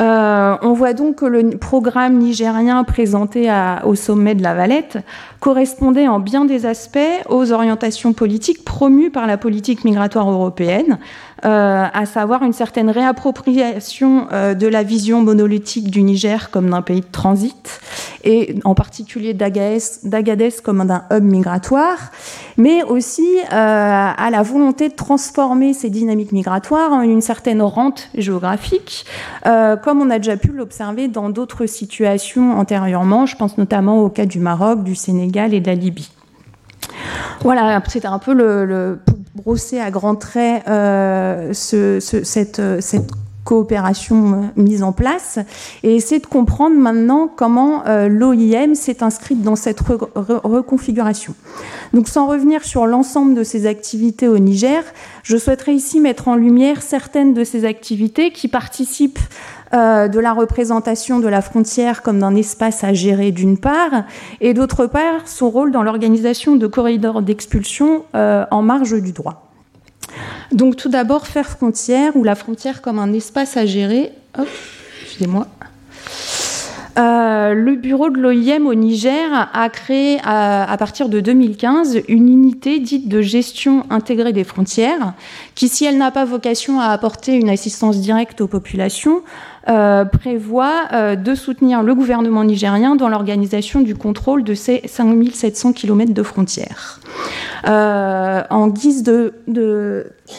Euh, 0.00 0.56
on 0.62 0.74
voit 0.74 0.92
donc 0.92 1.16
que 1.16 1.26
le 1.26 1.50
programme 1.58 2.18
nigérien 2.18 2.84
présenté 2.84 3.50
au 3.84 3.96
sommet 3.96 4.36
de 4.36 4.42
la 4.42 4.54
Valette 4.54 4.98
correspondait 5.40 6.06
en 6.06 6.20
bien 6.20 6.44
des 6.44 6.66
aspects 6.66 6.98
aux 7.28 7.52
orientations 7.52 8.12
politiques 8.12 8.64
promues 8.64 9.10
par 9.10 9.26
la 9.26 9.36
politique 9.36 9.84
migratoire 9.84 10.30
européenne, 10.30 10.98
euh, 11.00 11.27
à 11.42 12.06
savoir 12.06 12.42
une 12.42 12.52
certaine 12.52 12.90
réappropriation 12.90 14.26
euh, 14.32 14.54
de 14.54 14.66
la 14.66 14.82
vision 14.82 15.22
monolithique 15.22 15.90
du 15.90 16.02
Niger 16.02 16.50
comme 16.50 16.70
d'un 16.70 16.82
pays 16.82 17.00
de 17.00 17.06
transit, 17.10 17.80
et 18.24 18.56
en 18.64 18.74
particulier 18.74 19.34
d'Agadez 19.34 20.50
comme 20.62 20.84
d'un 20.86 21.04
hub 21.10 21.22
migratoire, 21.22 22.10
mais 22.56 22.82
aussi 22.82 23.26
euh, 23.38 23.46
à 23.52 24.30
la 24.30 24.42
volonté 24.42 24.88
de 24.88 24.94
transformer 24.94 25.72
ces 25.72 25.90
dynamiques 25.90 26.32
migratoires 26.32 26.92
en 26.92 27.02
une 27.02 27.20
certaine 27.20 27.62
rente 27.62 28.08
géographique, 28.16 29.06
comme 29.44 30.00
on 30.00 30.10
a 30.10 30.18
déjà 30.18 30.36
pu 30.36 30.48
l'observer 30.48 31.08
dans 31.08 31.30
d'autres 31.30 31.66
situations 31.66 32.58
antérieurement. 32.58 33.26
Je 33.26 33.36
pense 33.36 33.58
notamment 33.58 34.02
au 34.02 34.08
cas 34.08 34.26
du 34.26 34.38
Maroc, 34.40 34.82
du 34.82 34.94
Sénégal 34.94 35.54
et 35.54 35.60
de 35.60 35.66
la 35.66 35.74
Libye. 35.74 36.10
Voilà, 37.42 37.80
c'était 37.86 38.08
un 38.08 38.18
peu 38.18 38.32
le, 38.32 38.98
brosser 39.38 39.78
à 39.80 39.90
grands 39.90 40.16
traits 40.16 40.66
euh, 40.68 41.52
cette, 41.52 42.60
coopération 43.44 44.32
euh, 44.34 44.60
mise 44.60 44.82
en 44.82 44.92
place 44.92 45.38
et 45.82 45.94
essayer 45.94 46.20
de 46.20 46.26
comprendre 46.26 46.76
maintenant 46.76 47.30
comment 47.34 47.82
euh, 47.86 48.06
l'OIM 48.06 48.74
s'est 48.74 49.02
inscrite 49.02 49.40
dans 49.40 49.56
cette 49.56 49.80
reconfiguration. 49.80 51.34
Donc 51.94 52.08
sans 52.08 52.26
revenir 52.26 52.62
sur 52.64 52.86
l'ensemble 52.86 53.34
de 53.34 53.44
ces 53.44 53.66
activités 53.66 54.28
au 54.28 54.38
Niger, 54.38 54.82
je 55.22 55.38
souhaiterais 55.38 55.74
ici 55.74 55.98
mettre 55.98 56.28
en 56.28 56.36
lumière 56.36 56.82
certaines 56.82 57.32
de 57.32 57.42
ces 57.42 57.64
activités 57.64 58.32
qui 58.32 58.48
participent 58.48 59.20
euh, 59.74 60.08
de 60.08 60.18
la 60.18 60.32
représentation 60.32 61.20
de 61.20 61.28
la 61.28 61.42
frontière 61.42 62.02
comme 62.02 62.20
d'un 62.20 62.34
espace 62.34 62.84
à 62.84 62.94
gérer 62.94 63.32
d'une 63.32 63.58
part, 63.58 64.04
et 64.40 64.54
d'autre 64.54 64.86
part 64.86 65.26
son 65.26 65.50
rôle 65.50 65.72
dans 65.72 65.82
l'organisation 65.82 66.56
de 66.56 66.66
corridors 66.66 67.22
d'expulsion 67.22 68.04
euh, 68.14 68.44
en 68.50 68.62
marge 68.62 69.00
du 69.02 69.12
droit. 69.12 69.50
Donc 70.52 70.76
tout 70.76 70.88
d'abord, 70.88 71.26
faire 71.26 71.48
frontière 71.48 72.16
ou 72.16 72.24
la 72.24 72.34
frontière 72.34 72.80
comme 72.80 72.98
un 72.98 73.12
espace 73.12 73.56
à 73.56 73.66
gérer. 73.66 74.12
excusez-moi. 75.02 75.46
Euh, 76.98 77.54
le 77.54 77.76
bureau 77.76 78.10
de 78.10 78.18
l'OIM 78.18 78.66
au 78.66 78.74
Niger 78.74 79.48
a 79.52 79.68
créé 79.68 80.18
à, 80.24 80.74
partir 80.78 81.08
de 81.08 81.20
2015 81.20 82.00
une 82.08 82.28
unité 82.28 82.80
dite 82.80 83.08
de 83.08 83.20
gestion 83.22 83.84
intégrée 83.88 84.32
des 84.32 84.42
frontières 84.42 85.12
qui, 85.54 85.68
si 85.68 85.84
elle 85.84 85.96
n'a 85.96 86.10
pas 86.10 86.24
vocation 86.24 86.80
à 86.80 86.86
apporter 86.86 87.34
une 87.34 87.50
assistance 87.50 87.98
directe 87.98 88.40
aux 88.40 88.48
populations, 88.48 89.22
euh, 89.68 90.06
prévoit 90.06 90.84
euh, 90.94 91.14
de 91.14 91.34
soutenir 91.34 91.82
le 91.82 91.94
gouvernement 91.94 92.42
nigérien 92.42 92.96
dans 92.96 93.10
l'organisation 93.10 93.82
du 93.82 93.94
contrôle 93.94 94.42
de 94.42 94.54
ces 94.54 94.80
5700 94.86 95.74
km 95.74 96.14
de 96.14 96.22
frontières. 96.22 97.00
Euh, 97.66 98.42
en 98.48 98.68
guise 98.68 99.02
de, 99.02 99.34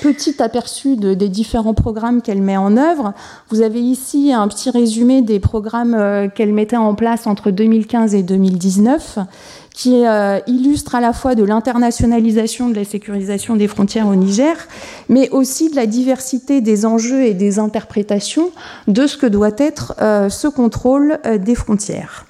petit 0.02 0.42
aperçu 0.42 0.96
des 0.96 1.30
différents 1.30 1.76
programmes 1.76 2.24
qu'elle 2.24 2.42
met 2.42 2.58
en 2.58 2.76
œuvre, 2.76 3.14
vous 3.50 3.62
avez 3.62 3.82
ici 3.82 4.34
un 4.34 4.48
petit 4.48 4.72
résumé 4.72 5.22
des 5.22 5.40
programmes 5.40 6.30
qu'elle 6.34 6.54
mettait 6.54 6.78
en 6.78 6.96
place 6.96 7.28
entre 7.28 7.52
2015 7.52 8.16
et 8.16 8.24
2019 8.24 9.20
qui 9.80 10.06
euh, 10.06 10.40
illustre 10.46 10.96
à 10.96 11.00
la 11.00 11.14
fois 11.14 11.36
de 11.36 11.44
l'internationalisation 11.46 12.68
de 12.68 12.76
la 12.76 12.84
sécurisation 12.84 13.56
des 13.56 13.70
frontières 13.70 14.08
au 14.10 14.16
Niger, 14.16 14.58
mais 15.08 15.30
aussi 15.30 15.70
de 15.70 15.78
la 15.78 15.86
diversité 15.86 16.60
des 16.60 16.86
enjeux 16.86 17.22
et 17.24 17.34
des 17.34 17.60
interprétations 17.60 18.50
de 18.90 19.08
ce 19.08 19.16
que 19.16 19.26
doit 19.26 19.56
être 19.58 19.94
euh, 20.02 20.28
ce 20.28 20.50
contrôle 20.50 21.20
euh, 21.26 21.38
des 21.38 21.56
frontières. 21.56 22.26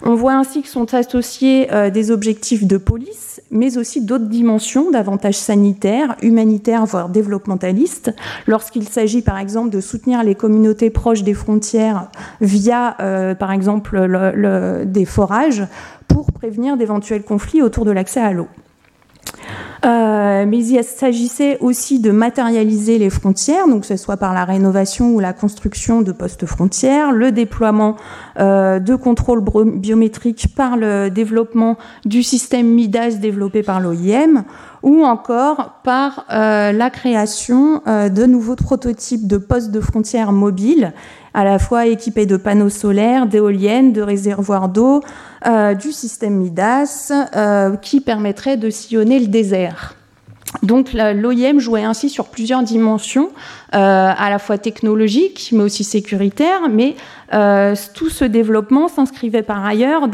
On 0.00 0.14
voit 0.14 0.32
ainsi 0.32 0.62
que 0.62 0.68
sont 0.68 0.94
associés 0.94 1.66
des 1.92 2.10
objectifs 2.10 2.66
de 2.66 2.76
police, 2.76 3.40
mais 3.50 3.78
aussi 3.78 4.02
d'autres 4.02 4.26
dimensions 4.28 4.90
davantage 4.90 5.36
sanitaires, 5.36 6.14
humanitaires, 6.20 6.84
voire 6.84 7.08
développementalistes, 7.08 8.12
lorsqu'il 8.46 8.86
s'agit 8.86 9.22
par 9.22 9.38
exemple 9.38 9.70
de 9.70 9.80
soutenir 9.80 10.22
les 10.22 10.34
communautés 10.34 10.90
proches 10.90 11.22
des 11.22 11.32
frontières 11.32 12.10
via, 12.42 12.96
par 13.38 13.50
exemple, 13.50 13.98
le, 14.04 14.84
des 14.84 15.06
forages 15.06 15.62
pour 16.08 16.32
prévenir 16.32 16.76
d'éventuels 16.76 17.22
conflits 17.22 17.62
autour 17.62 17.84
de 17.84 17.90
l'accès 17.90 18.20
à 18.20 18.32
l'eau. 18.32 18.48
Euh, 19.84 20.46
mais 20.46 20.64
il 20.64 20.82
s'agissait 20.82 21.58
aussi 21.60 22.00
de 22.00 22.10
matérialiser 22.10 22.98
les 22.98 23.10
frontières, 23.10 23.68
donc 23.68 23.82
que 23.82 23.86
ce 23.86 23.96
soit 23.96 24.16
par 24.16 24.32
la 24.32 24.44
rénovation 24.44 25.14
ou 25.14 25.20
la 25.20 25.34
construction 25.34 26.00
de 26.00 26.10
postes 26.12 26.46
frontières, 26.46 27.12
le 27.12 27.32
déploiement 27.32 27.96
euh, 28.40 28.78
de 28.78 28.94
contrôles 28.94 29.44
biométriques 29.76 30.54
par 30.56 30.78
le 30.78 31.10
développement 31.10 31.76
du 32.06 32.22
système 32.22 32.66
MIDAS 32.68 33.16
développé 33.16 33.62
par 33.62 33.80
l'OIM, 33.80 34.44
ou 34.84 35.02
encore 35.02 35.80
par 35.82 36.26
euh, 36.30 36.70
la 36.70 36.90
création 36.90 37.82
de 37.86 38.26
nouveaux 38.26 38.54
prototypes 38.54 39.26
de 39.26 39.38
postes 39.38 39.72
de 39.72 39.80
frontières 39.80 40.30
mobiles 40.30 40.92
à 41.34 41.42
la 41.42 41.58
fois 41.58 41.86
équipés 41.86 42.26
de 42.26 42.36
panneaux 42.36 42.70
solaires, 42.70 43.26
d'éoliennes, 43.26 43.92
de 43.92 44.00
réservoirs 44.00 44.68
d'eau, 44.68 45.02
euh, 45.46 45.74
du 45.74 45.92
système 45.92 46.36
Midas, 46.36 47.12
euh, 47.34 47.76
qui 47.76 48.00
permettrait 48.00 48.56
de 48.56 48.70
sillonner 48.70 49.18
le 49.18 49.26
désert. 49.26 49.96
Donc 50.62 50.92
l'OIM 50.92 51.58
jouait 51.58 51.82
ainsi 51.82 52.08
sur 52.08 52.26
plusieurs 52.26 52.62
dimensions, 52.62 53.30
euh, 53.74 54.12
à 54.16 54.30
la 54.30 54.38
fois 54.38 54.56
technologiques, 54.56 55.50
mais 55.52 55.64
aussi 55.64 55.84
sécuritaires, 55.84 56.68
mais 56.70 56.96
tout 57.94 58.10
ce 58.10 58.24
développement 58.24 58.86
s'inscrivait 58.86 59.42
par 59.42 59.64
ailleurs 59.66 60.08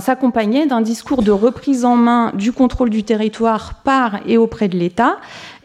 s'accompagnait 0.00 0.66
d'un 0.66 0.80
discours 0.80 1.22
de 1.22 1.30
reprise 1.30 1.84
en 1.84 1.94
main 1.94 2.32
du 2.34 2.50
contrôle 2.50 2.90
du 2.90 3.04
territoire 3.04 3.74
par 3.84 4.18
et 4.26 4.36
auprès 4.36 4.66
de 4.66 4.76
l'État, 4.76 5.18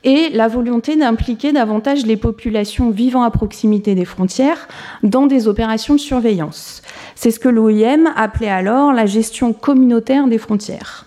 et 0.04 0.30
la 0.30 0.48
volonté 0.48 0.96
d'impliquer 0.96 1.52
davantage 1.52 2.06
les 2.06 2.18
populations 2.18 2.90
vivant 2.90 3.24
à 3.24 3.32
proximité 3.32 3.96
des 3.96 4.06
frontières 4.06 4.68
dans 5.02 5.28
des 5.28 5.48
opérations 5.48 5.96
de 5.96 6.00
surveillance. 6.00 6.82
C'est 7.16 7.32
ce 7.32 7.40
que 7.40 7.50
l'OIM 7.50 8.12
appelait 8.16 8.50
alors 8.50 8.92
la 8.94 9.06
gestion 9.06 9.54
communautaire 9.54 10.28
des 10.28 10.38
frontières. 10.38 11.06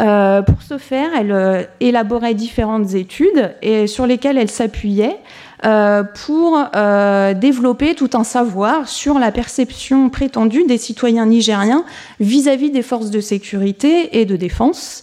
Euh, 0.00 0.42
pour 0.42 0.62
ce 0.62 0.78
faire, 0.78 1.10
elle 1.18 1.32
euh, 1.32 1.62
élaborait 1.80 2.34
différentes 2.34 2.94
études 2.94 3.54
et 3.62 3.86
sur 3.86 4.06
lesquelles 4.06 4.38
elle 4.38 4.50
s'appuyait 4.50 5.16
euh, 5.64 6.04
pour 6.26 6.62
euh, 6.76 7.34
développer 7.34 7.96
tout 7.96 8.10
un 8.14 8.22
savoir 8.22 8.88
sur 8.88 9.18
la 9.18 9.32
perception 9.32 10.08
prétendue 10.08 10.64
des 10.64 10.78
citoyens 10.78 11.26
nigériens 11.26 11.84
vis-à-vis 12.20 12.70
des 12.70 12.82
forces 12.82 13.10
de 13.10 13.20
sécurité 13.20 14.20
et 14.20 14.24
de 14.24 14.36
défense. 14.36 15.02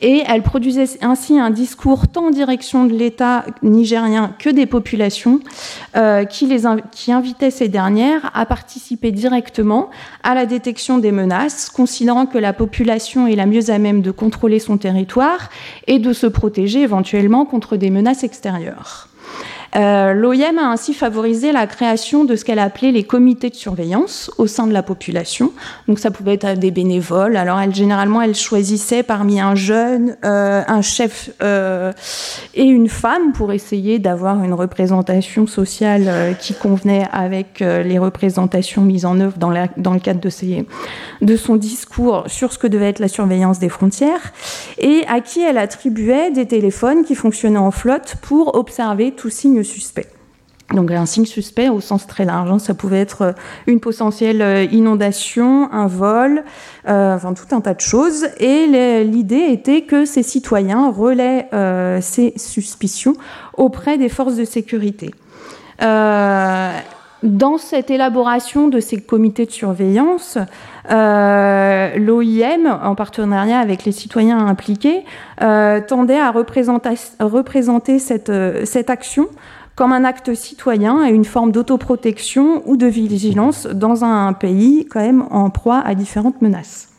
Et 0.00 0.24
elle 0.26 0.42
produisait 0.42 0.98
ainsi 1.02 1.38
un 1.38 1.50
discours 1.50 2.08
tant 2.08 2.26
en 2.26 2.30
direction 2.30 2.84
de 2.84 2.92
l'État 2.92 3.44
nigérien 3.62 4.34
que 4.40 4.50
des 4.50 4.66
populations 4.66 5.38
euh, 5.96 6.24
qui, 6.24 6.46
les 6.46 6.62
qui 6.90 7.12
invitait 7.12 7.50
ces 7.52 7.68
dernières 7.68 8.30
à 8.34 8.44
participer 8.44 9.12
directement 9.12 9.88
à 10.24 10.34
la 10.34 10.46
détection 10.46 10.98
des 10.98 11.12
menaces, 11.12 11.68
considérant 11.70 12.26
que 12.26 12.38
la 12.38 12.52
population 12.52 13.28
est 13.28 13.36
la 13.36 13.46
mieux 13.46 13.70
à 13.70 13.78
même 13.78 14.02
de 14.02 14.10
contrôler 14.10 14.58
son 14.58 14.78
territoire 14.78 15.48
et 15.86 16.00
de 16.00 16.12
se 16.12 16.26
protéger 16.26 16.82
éventuellement 16.82 17.44
contre 17.44 17.76
des 17.76 17.90
menaces 17.90 18.24
extérieures. 18.24 19.08
Euh, 19.74 20.12
L'OIM 20.12 20.58
a 20.58 20.70
ainsi 20.70 20.92
favorisé 20.92 21.50
la 21.52 21.66
création 21.66 22.24
de 22.24 22.36
ce 22.36 22.44
qu'elle 22.44 22.58
appelait 22.58 22.92
les 22.92 23.04
comités 23.04 23.48
de 23.48 23.54
surveillance 23.54 24.30
au 24.36 24.46
sein 24.46 24.66
de 24.66 24.72
la 24.72 24.82
population. 24.82 25.52
Donc 25.88 25.98
ça 25.98 26.10
pouvait 26.10 26.34
être 26.34 26.58
des 26.58 26.70
bénévoles. 26.70 27.36
Alors 27.36 27.58
elle, 27.58 27.74
généralement, 27.74 28.20
elle 28.20 28.34
choisissait 28.34 29.02
parmi 29.02 29.40
un 29.40 29.54
jeune, 29.54 30.16
euh, 30.24 30.62
un 30.66 30.82
chef 30.82 31.30
euh, 31.42 31.92
et 32.54 32.64
une 32.64 32.88
femme 32.88 33.32
pour 33.32 33.52
essayer 33.52 33.98
d'avoir 33.98 34.44
une 34.44 34.52
représentation 34.52 35.46
sociale 35.46 36.36
qui 36.38 36.54
convenait 36.54 37.06
avec 37.12 37.60
les 37.60 37.98
représentations 37.98 38.82
mises 38.82 39.04
en 39.04 39.18
œuvre 39.20 39.38
dans, 39.38 39.50
le 39.50 39.98
cadre 39.98 40.20
de, 40.20 40.30
de 41.22 41.36
son 41.36 41.56
discours 41.56 42.24
sur 42.26 42.52
ce 42.52 42.58
que 42.58 42.66
devait 42.66 42.88
être 42.88 42.98
la 42.98 43.08
surveillance 43.08 43.58
des 43.58 43.68
frontières, 43.68 44.32
et 44.78 45.02
à 45.08 45.20
qui 45.20 45.40
elle 45.40 45.58
attribuait 45.58 46.30
des 46.30 46.46
téléphones 46.46 47.04
qui 47.04 47.14
fonctionnaient 47.14 47.58
en 47.58 47.70
flotte 47.70 48.16
pour 48.20 48.54
observer 48.54 49.12
tout 49.12 49.30
signe 49.30 49.61
suspect. 49.62 50.08
Donc 50.72 50.90
un 50.90 51.06
signe 51.06 51.26
suspect 51.26 51.68
au 51.68 51.80
sens 51.80 52.06
très 52.06 52.24
large, 52.24 52.50
hein. 52.50 52.58
ça 52.58 52.74
pouvait 52.74 53.00
être 53.00 53.22
euh, 53.22 53.32
une 53.66 53.80
potentielle 53.80 54.40
euh, 54.42 54.64
inondation, 54.64 55.70
un 55.72 55.86
vol, 55.86 56.44
euh, 56.88 57.14
enfin 57.14 57.34
tout 57.34 57.54
un 57.54 57.60
tas 57.60 57.74
de 57.74 57.80
choses. 57.80 58.26
Et 58.38 58.66
l'idée 59.04 59.48
était 59.50 59.82
que 59.82 60.04
ces 60.04 60.22
citoyens 60.22 60.90
relaient 60.90 61.48
ces 62.00 62.32
suspicions 62.36 63.14
auprès 63.54 63.98
des 63.98 64.08
forces 64.08 64.36
de 64.36 64.44
sécurité. 64.44 65.10
Dans 67.22 67.56
cette 67.56 67.90
élaboration 67.90 68.66
de 68.66 68.80
ces 68.80 69.00
comités 69.00 69.46
de 69.46 69.52
surveillance, 69.52 70.38
euh, 70.90 71.96
l'OIM, 71.96 72.80
en 72.82 72.96
partenariat 72.96 73.60
avec 73.60 73.84
les 73.84 73.92
citoyens 73.92 74.44
impliqués, 74.44 75.04
euh, 75.40 75.80
tendait 75.80 76.18
à 76.18 76.32
représenter, 76.32 77.98
cette, 78.00 78.28
euh, 78.28 78.64
cette, 78.64 78.90
action 78.90 79.28
comme 79.76 79.92
un 79.92 80.04
acte 80.04 80.34
citoyen 80.34 81.04
et 81.04 81.10
une 81.10 81.24
forme 81.24 81.52
d'autoprotection 81.52 82.62
ou 82.66 82.76
de 82.76 82.86
vigilance 82.86 83.66
dans 83.66 84.04
un 84.04 84.32
pays 84.32 84.86
quand 84.90 85.00
même 85.00 85.24
en 85.30 85.48
proie 85.50 85.78
à 85.78 85.94
différentes 85.94 86.42
menaces. 86.42 86.91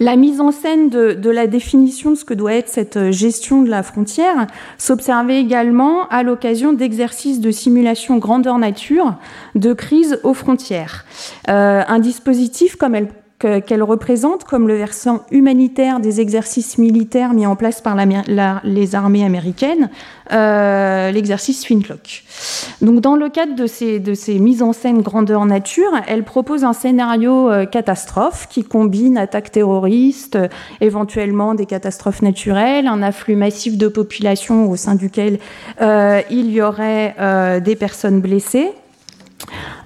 La 0.00 0.16
mise 0.16 0.40
en 0.40 0.50
scène 0.50 0.88
de, 0.88 1.30
la 1.30 1.46
définition 1.46 2.10
de 2.10 2.16
ce 2.16 2.24
que 2.24 2.34
doit 2.34 2.54
être 2.54 2.68
cette 2.68 3.10
gestion 3.10 3.62
de 3.62 3.70
la 3.70 3.82
frontière 3.82 4.46
s'observait 4.78 5.40
également 5.40 6.06
à 6.08 6.22
l'occasion 6.22 6.72
d'exercices 6.72 7.40
de 7.40 7.50
simulation 7.50 8.18
grandeur 8.18 8.58
nature 8.58 9.14
de 9.54 9.72
crise 9.72 10.20
aux 10.22 10.34
frontières. 10.34 11.04
Euh, 11.48 11.82
un 11.86 11.98
dispositif 11.98 12.76
comme 12.76 12.94
elle 12.94 13.08
qu'elle 13.66 13.82
représente 13.82 14.44
comme 14.44 14.68
le 14.68 14.76
versant 14.76 15.22
humanitaire 15.30 16.00
des 16.00 16.20
exercices 16.20 16.78
militaires 16.78 17.34
mis 17.34 17.46
en 17.46 17.56
place 17.56 17.80
par 17.80 17.96
les 18.64 18.94
armées 18.94 19.24
américaines, 19.24 19.90
euh, 20.32 21.10
l'exercice 21.10 21.66
Flintlock. 21.66 22.24
Donc, 22.80 23.00
dans 23.00 23.16
le 23.16 23.28
cadre 23.28 23.54
de 23.54 23.66
ces, 23.66 24.38
mises 24.38 24.62
en 24.62 24.72
scène 24.72 25.02
grandeur 25.02 25.44
nature, 25.46 25.92
elle 26.06 26.24
propose 26.24 26.64
un 26.64 26.72
scénario 26.72 27.50
euh, 27.50 27.66
catastrophe 27.66 28.46
qui 28.48 28.64
combine 28.64 29.18
attaques 29.18 29.50
terroristes, 29.50 30.38
éventuellement 30.80 31.54
des 31.54 31.66
catastrophes 31.66 32.22
naturelles, 32.22 32.86
un 32.86 33.02
afflux 33.02 33.36
massif 33.36 33.76
de 33.76 33.88
population 33.88 34.70
au 34.70 34.76
sein 34.76 34.94
duquel 34.94 35.38
euh, 35.80 36.20
il 36.30 36.50
y 36.50 36.62
aurait 36.62 37.14
des 37.60 37.76
personnes 37.76 38.20
blessées 38.20 38.72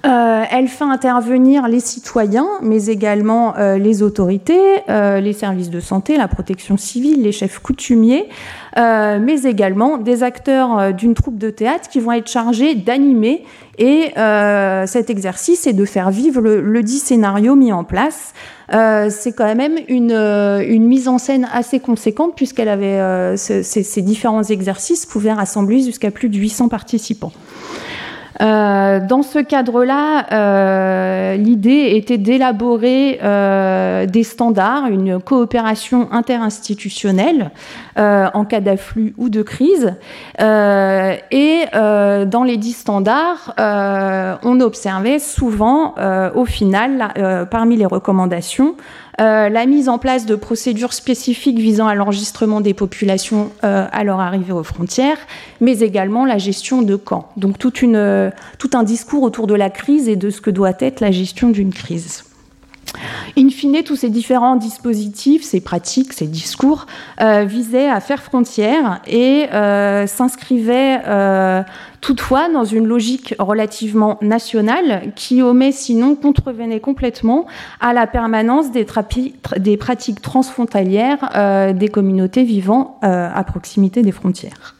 euh, 0.05 0.43
elle 0.49 0.67
fait 0.69 0.85
intervenir 0.85 1.67
les 1.67 1.81
citoyens, 1.81 2.47
mais 2.61 2.85
également 2.85 3.57
euh, 3.57 3.77
les 3.77 4.01
autorités, 4.01 4.59
euh, 4.89 5.19
les 5.19 5.33
services 5.33 5.69
de 5.69 5.81
santé, 5.81 6.15
la 6.15 6.29
protection 6.29 6.77
civile, 6.77 7.23
les 7.23 7.33
chefs 7.33 7.59
coutumiers, 7.59 8.29
mais 8.77 9.41
également 9.43 9.97
des 9.97 10.23
acteurs 10.23 10.93
d'une 10.93 11.13
troupe 11.13 11.37
de 11.37 11.49
théâtre 11.49 11.89
qui 11.89 11.99
vont 11.99 12.13
être 12.13 12.29
chargés 12.29 12.75
d'animer 12.75 13.43
et 13.77 14.13
cet 14.85 15.09
exercice 15.09 15.67
et 15.67 15.73
de 15.73 15.83
faire 15.83 16.11
vivre 16.11 16.39
le, 16.39 16.83
dit 16.83 16.99
scénario 16.99 17.55
mis 17.55 17.73
en 17.73 17.83
place. 17.83 18.33
c'est 18.69 19.33
quand 19.35 19.53
même 19.53 19.79
une, 19.89 20.13
une, 20.13 20.85
mise 20.85 21.09
en 21.09 21.17
scène 21.17 21.49
assez 21.51 21.81
conséquente 21.81 22.35
puisqu'elle 22.37 22.69
avait 22.69 23.35
ces, 23.35 23.63
ces, 23.63 24.01
différents 24.01 24.43
exercices 24.43 25.05
pouvaient 25.05 25.33
rassembler 25.33 25.81
jusqu'à 25.81 26.11
plus 26.11 26.29
de 26.29 26.37
800 26.37 26.69
participants. 26.69 27.33
Euh, 28.41 28.99
dans 29.05 29.21
ce 29.21 29.39
cadre-là, 29.39 30.25
euh, 30.31 31.35
l'idée 31.35 31.91
était 31.95 32.17
d'élaborer 32.17 33.19
euh, 33.21 34.05
des 34.05 34.23
standards, 34.23 34.87
une 34.87 35.21
coopération 35.21 36.07
interinstitutionnelle 36.11 37.51
en 37.97 38.45
cas 38.45 38.61
d'afflux 38.61 39.13
ou 39.17 39.27
de 39.27 39.41
crise. 39.41 39.93
et 40.39 41.65
dans 41.73 42.43
les 42.45 42.55
dix 42.55 42.71
standards, 42.71 43.53
on 43.57 44.61
observait 44.61 45.19
souvent, 45.19 45.95
au 46.33 46.45
final, 46.45 47.47
parmi 47.51 47.75
les 47.75 47.85
recommandations, 47.85 48.75
euh, 49.19 49.49
la 49.49 49.65
mise 49.65 49.89
en 49.89 49.97
place 49.97 50.25
de 50.25 50.35
procédures 50.35 50.93
spécifiques 50.93 51.59
visant 51.59 51.87
à 51.87 51.95
l'enregistrement 51.95 52.61
des 52.61 52.73
populations 52.73 53.51
euh, 53.63 53.85
à 53.91 54.03
leur 54.03 54.19
arrivée 54.19 54.53
aux 54.53 54.63
frontières, 54.63 55.17
mais 55.59 55.79
également 55.79 56.25
la 56.25 56.37
gestion 56.37 56.81
de 56.81 56.95
camps. 56.95 57.29
Donc 57.35 57.55
euh, 57.83 58.31
tout 58.57 58.69
un 58.73 58.83
discours 58.83 59.23
autour 59.23 59.47
de 59.47 59.55
la 59.55 59.69
crise 59.69 60.07
et 60.07 60.15
de 60.15 60.29
ce 60.29 60.39
que 60.39 60.49
doit 60.49 60.73
être 60.79 61.01
la 61.01 61.11
gestion 61.11 61.49
d'une 61.49 61.73
crise. 61.73 62.23
In 63.37 63.49
fine, 63.49 63.83
tous 63.83 63.95
ces 63.95 64.09
différents 64.09 64.55
dispositifs, 64.55 65.43
ces 65.43 65.61
pratiques, 65.61 66.13
ces 66.13 66.27
discours 66.27 66.87
euh, 67.21 67.45
visaient 67.45 67.89
à 67.89 67.99
faire 67.99 68.21
frontière 68.21 69.01
et 69.07 69.45
euh, 69.53 70.07
s'inscrivaient 70.07 70.99
euh, 71.07 71.63
toutefois 72.01 72.49
dans 72.49 72.65
une 72.65 72.85
logique 72.85 73.35
relativement 73.39 74.17
nationale 74.21 75.13
qui 75.15 75.41
omet 75.41 75.71
sinon 75.71 76.15
contrevenait 76.15 76.79
complètement 76.79 77.45
à 77.79 77.93
la 77.93 78.07
permanence 78.07 78.71
des, 78.71 78.85
des 79.57 79.77
pratiques 79.77 80.21
transfrontalières 80.21 81.73
des 81.73 81.89
communautés 81.89 82.43
vivant 82.43 82.99
à 83.01 83.43
proximité 83.43 84.01
des 84.01 84.11
frontières. 84.11 84.75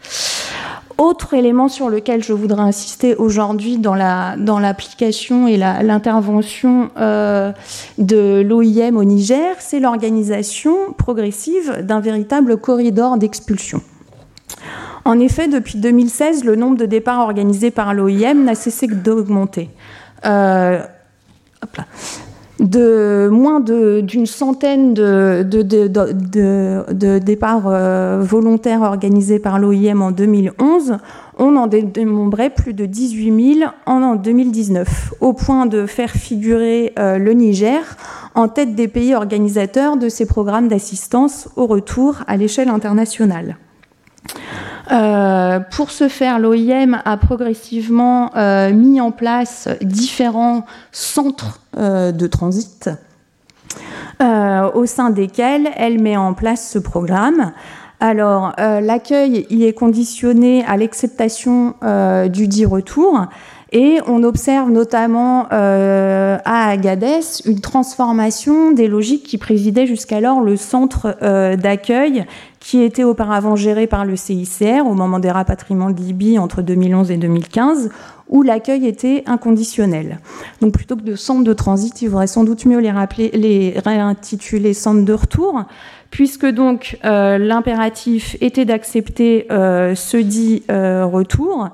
Autre 0.99 1.33
élément 1.33 1.69
sur 1.69 1.89
lequel 1.89 2.21
je 2.21 2.33
voudrais 2.33 2.61
insister 2.61 3.15
aujourd'hui 3.15 3.77
dans 3.77 3.95
l'application 3.95 5.47
et 5.47 5.55
l'intervention 5.55 6.89
euh, 6.97 7.53
de 7.97 8.41
l'OIM 8.45 8.97
au 8.97 9.05
Niger, 9.05 9.55
c'est 9.59 9.79
l'organisation 9.79 10.91
progressive 10.97 11.77
d'un 11.83 12.01
véritable 12.01 12.57
corridor 12.57 13.17
d'expulsion. 13.17 13.81
En 15.05 15.17
effet, 15.19 15.47
depuis 15.47 15.77
2016, 15.79 16.43
le 16.43 16.57
nombre 16.57 16.75
de 16.75 16.85
départs 16.85 17.21
organisés 17.21 17.71
par 17.71 17.93
l'OIM 17.93 18.43
n'a 18.43 18.55
cessé 18.55 18.85
d'augmenter. 18.85 19.69
Euh, 20.25 20.81
de 22.59 23.29
moins 23.31 23.59
d'une 23.59 24.25
centaine 24.25 24.93
de, 24.93 25.43
départs 27.19 27.67
euh, 27.67 28.21
volontaires 28.21 28.81
organisés 28.81 29.39
par 29.39 29.59
l'OIM 29.59 30.01
en 30.01 30.11
2011, 30.11 30.97
on 31.37 31.55
en 31.55 31.67
dénombrait 31.67 32.49
plus 32.49 32.73
de 32.73 32.85
18 32.85 33.55
000 33.59 33.71
en, 33.85 34.15
2019, 34.15 35.13
au 35.21 35.33
point 35.33 35.65
de 35.65 35.85
faire 35.85 36.11
figurer 36.11 36.93
euh, 36.99 37.17
le 37.17 37.31
Niger 37.33 37.81
en 38.35 38.47
tête 38.47 38.75
des 38.75 38.87
pays 38.87 39.15
organisateurs 39.15 39.97
de 39.97 40.09
ces 40.09 40.25
programmes 40.25 40.67
d'assistance 40.67 41.49
au 41.55 41.65
retour 41.65 42.17
à 42.27 42.37
l'échelle 42.37 42.69
internationale. 42.69 43.57
Euh, 44.91 45.59
pour 45.59 45.91
ce 45.91 46.07
faire, 46.07 46.39
l'OIM 46.39 46.99
a 47.05 47.17
progressivement 47.17 48.31
euh, 48.35 48.73
mis 48.73 48.99
en 48.99 49.11
place 49.11 49.69
différents 49.81 50.65
centres 50.91 51.61
euh, 51.77 52.11
de 52.11 52.27
transit 52.27 52.89
au 54.21 54.85
sein 54.85 55.11
desquels 55.11 55.69
elle 55.77 56.01
met 56.01 56.17
en 56.17 56.33
place 56.33 56.69
ce 56.69 56.77
programme. 56.77 57.53
Alors, 58.01 58.53
l'accueil 58.57 59.47
y 59.49 59.63
est 59.63 59.71
conditionné 59.71 60.65
à 60.65 60.75
l'acceptation 60.75 61.75
du 62.27 62.49
dit 62.49 62.65
retour. 62.65 63.27
Et 63.71 63.99
on 64.07 64.23
observe 64.23 64.71
notamment 64.71 65.47
à 65.49 66.69
Agadez 66.69 67.21
une 67.45 67.61
transformation 67.61 68.71
des 68.71 68.89
logiques 68.89 69.23
qui 69.23 69.37
présidaient 69.37 69.87
jusqu'alors 69.87 70.41
le 70.41 70.57
centre 70.57 71.15
d'accueil 71.55 72.25
qui 72.69 72.83
était 72.83 73.03
auparavant 73.03 73.55
géré 73.55 73.87
par 73.87 74.05
le 74.05 74.15
CICR 74.15 74.85
au 74.85 74.93
moment 74.93 75.17
des 75.17 75.31
rapatriements 75.31 75.89
de 75.89 75.99
Libye 75.99 76.37
entre 76.37 76.61
2011 76.61 77.09
et 77.09 77.17
2015, 77.17 77.89
où 78.27 78.43
l'accueil 78.43 78.85
était 78.85 79.23
inconditionnel. 79.25 80.19
Donc 80.61 80.73
plutôt 80.73 80.95
que 80.95 81.01
de 81.01 81.15
centres 81.15 81.43
de 81.43 81.53
transit, 81.53 81.99
il 82.03 82.09
faudrait 82.09 82.27
sans 82.27 82.43
doute 82.43 82.67
mieux 82.67 82.77
les, 82.77 83.73
réintituler 83.83 84.75
centres 84.75 85.03
de 85.03 85.13
retour, 85.13 85.63
puisque 86.11 86.45
donc 86.45 86.99
euh, 87.05 87.39
l'impératif 87.39 88.37
était 88.39 88.65
d'accepter 88.65 89.47
euh, 89.49 89.95
ce 89.95 90.17
dit 90.17 90.61
euh, 90.69 91.07
retour 91.07 91.69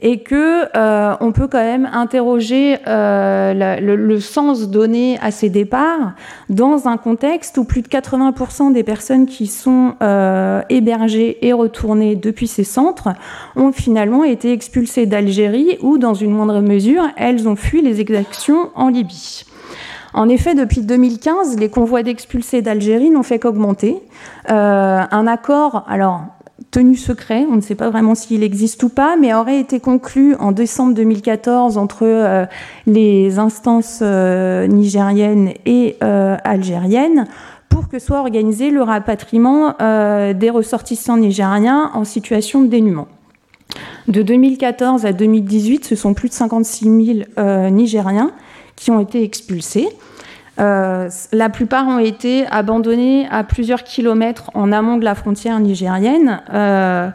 et 0.00 0.20
que 0.20 0.66
euh, 0.76 1.16
on 1.20 1.32
peut 1.32 1.48
quand 1.48 1.58
même 1.58 1.88
interroger 1.92 2.76
euh, 2.86 3.80
le, 3.80 4.20
sens 4.20 4.68
donné 4.68 5.18
à 5.20 5.30
ces 5.30 5.50
départs 5.50 6.12
dans 6.48 6.86
un 6.86 6.96
contexte 6.96 7.58
où 7.58 7.64
plus 7.64 7.82
de 7.82 7.88
80% 7.88 8.72
des 8.72 8.84
personnes 8.84 9.26
qui 9.26 9.46
sont 9.48 9.94
euh, 10.02 10.62
hébergées 10.68 11.44
et 11.46 11.52
retournées 11.52 12.14
depuis 12.14 12.46
ces 12.46 12.64
centres 12.64 13.08
ont 13.56 13.72
finalement 13.72 14.22
été 14.22 14.52
expulsées 14.52 15.06
d'Algérie 15.06 15.78
ou, 15.82 15.98
dans 15.98 16.14
une 16.14 16.30
moindre 16.30 16.60
mesure, 16.60 17.02
elles 17.16 17.48
ont 17.48 17.56
fui 17.56 17.82
les 17.82 18.00
exactions 18.00 18.70
en 18.76 18.88
Libye. 18.88 19.44
En 20.14 20.28
effet, 20.28 20.54
depuis 20.54 20.80
2015, 20.80 21.58
les 21.58 21.68
convois 21.68 22.02
d'expulsés 22.02 22.62
d'Algérie 22.62 23.10
n'ont 23.10 23.22
fait 23.22 23.38
qu'augmenter. 23.38 23.96
un 24.48 25.26
accord, 25.26 25.84
alors 25.86 26.22
tenu 26.70 26.96
secret, 26.96 27.46
on 27.50 27.56
ne 27.56 27.60
sait 27.60 27.74
pas 27.74 27.90
vraiment 27.90 28.14
s'il 28.14 28.42
existe 28.42 28.82
ou 28.82 28.88
pas, 28.88 29.16
mais 29.16 29.32
aurait 29.34 29.60
été 29.60 29.80
conclu 29.80 30.34
en 30.36 30.52
décembre 30.52 30.94
2014 30.94 31.78
entre 31.78 32.04
euh, 32.04 32.44
les 32.86 33.38
instances 33.38 34.00
euh, 34.02 34.66
nigériennes 34.66 35.52
et 35.66 35.96
euh, 36.02 36.36
algériennes 36.44 37.26
pour 37.68 37.88
que 37.88 37.98
soit 37.98 38.20
organisé 38.20 38.70
le 38.70 38.82
rapatriement 38.82 39.74
des 39.78 40.50
ressortissants 40.50 41.18
nigériens 41.18 41.90
en 41.92 42.04
situation 42.04 42.62
de 42.62 42.66
dénuement. 42.66 43.08
De 44.08 44.22
2014 44.22 45.04
à 45.04 45.12
2018, 45.12 45.84
ce 45.84 45.94
sont 45.94 46.14
plus 46.14 46.30
de 46.30 46.34
56 46.34 46.84
000 47.36 47.70
Nigériens 47.70 48.32
qui 48.74 48.90
ont 48.90 49.00
été 49.00 49.22
expulsés. 49.22 49.88
Euh, 50.60 51.08
la 51.32 51.48
plupart 51.50 51.86
ont 51.86 51.98
été 51.98 52.46
abandonnés 52.50 53.28
à 53.30 53.44
plusieurs 53.44 53.84
kilomètres 53.84 54.50
en 54.54 54.72
amont 54.72 54.96
de 54.96 55.04
la 55.04 55.14
frontière 55.14 55.58
nigérienne. 55.60 56.40
Euh, 56.52 57.08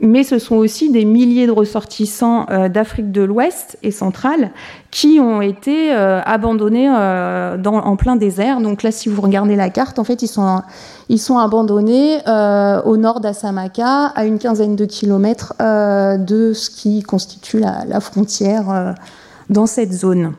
mais 0.00 0.22
ce 0.22 0.38
sont 0.38 0.54
aussi 0.54 0.92
des 0.92 1.04
milliers 1.04 1.48
de 1.48 1.52
ressortissants 1.52 2.46
euh, 2.50 2.68
d'Afrique 2.68 3.10
de 3.10 3.22
l'Ouest 3.22 3.78
et 3.82 3.90
centrale 3.90 4.50
qui 4.92 5.18
ont 5.20 5.42
été 5.42 5.90
abandonnés 5.92 6.88
en 6.88 7.96
plein 7.96 8.16
désert. 8.16 8.60
Donc 8.60 8.84
là, 8.84 8.92
si 8.92 9.08
vous 9.08 9.20
regardez 9.20 9.56
la 9.56 9.70
carte, 9.70 9.98
en 9.98 10.04
fait, 10.04 10.22
ils 10.22 10.28
sont, 11.18 11.36
abandonnés 11.36 12.18
au 12.84 12.96
nord 12.96 13.20
d'Assamaka, 13.20 14.06
à 14.14 14.24
une 14.24 14.38
quinzaine 14.38 14.76
de 14.76 14.86
kilomètres 14.86 15.54
de 15.58 16.52
ce 16.54 16.70
qui 16.70 17.02
constitue 17.02 17.58
la 17.58 18.00
frontière 18.00 18.94
dans 19.50 19.66
cette 19.66 19.92
zone. 19.92 20.32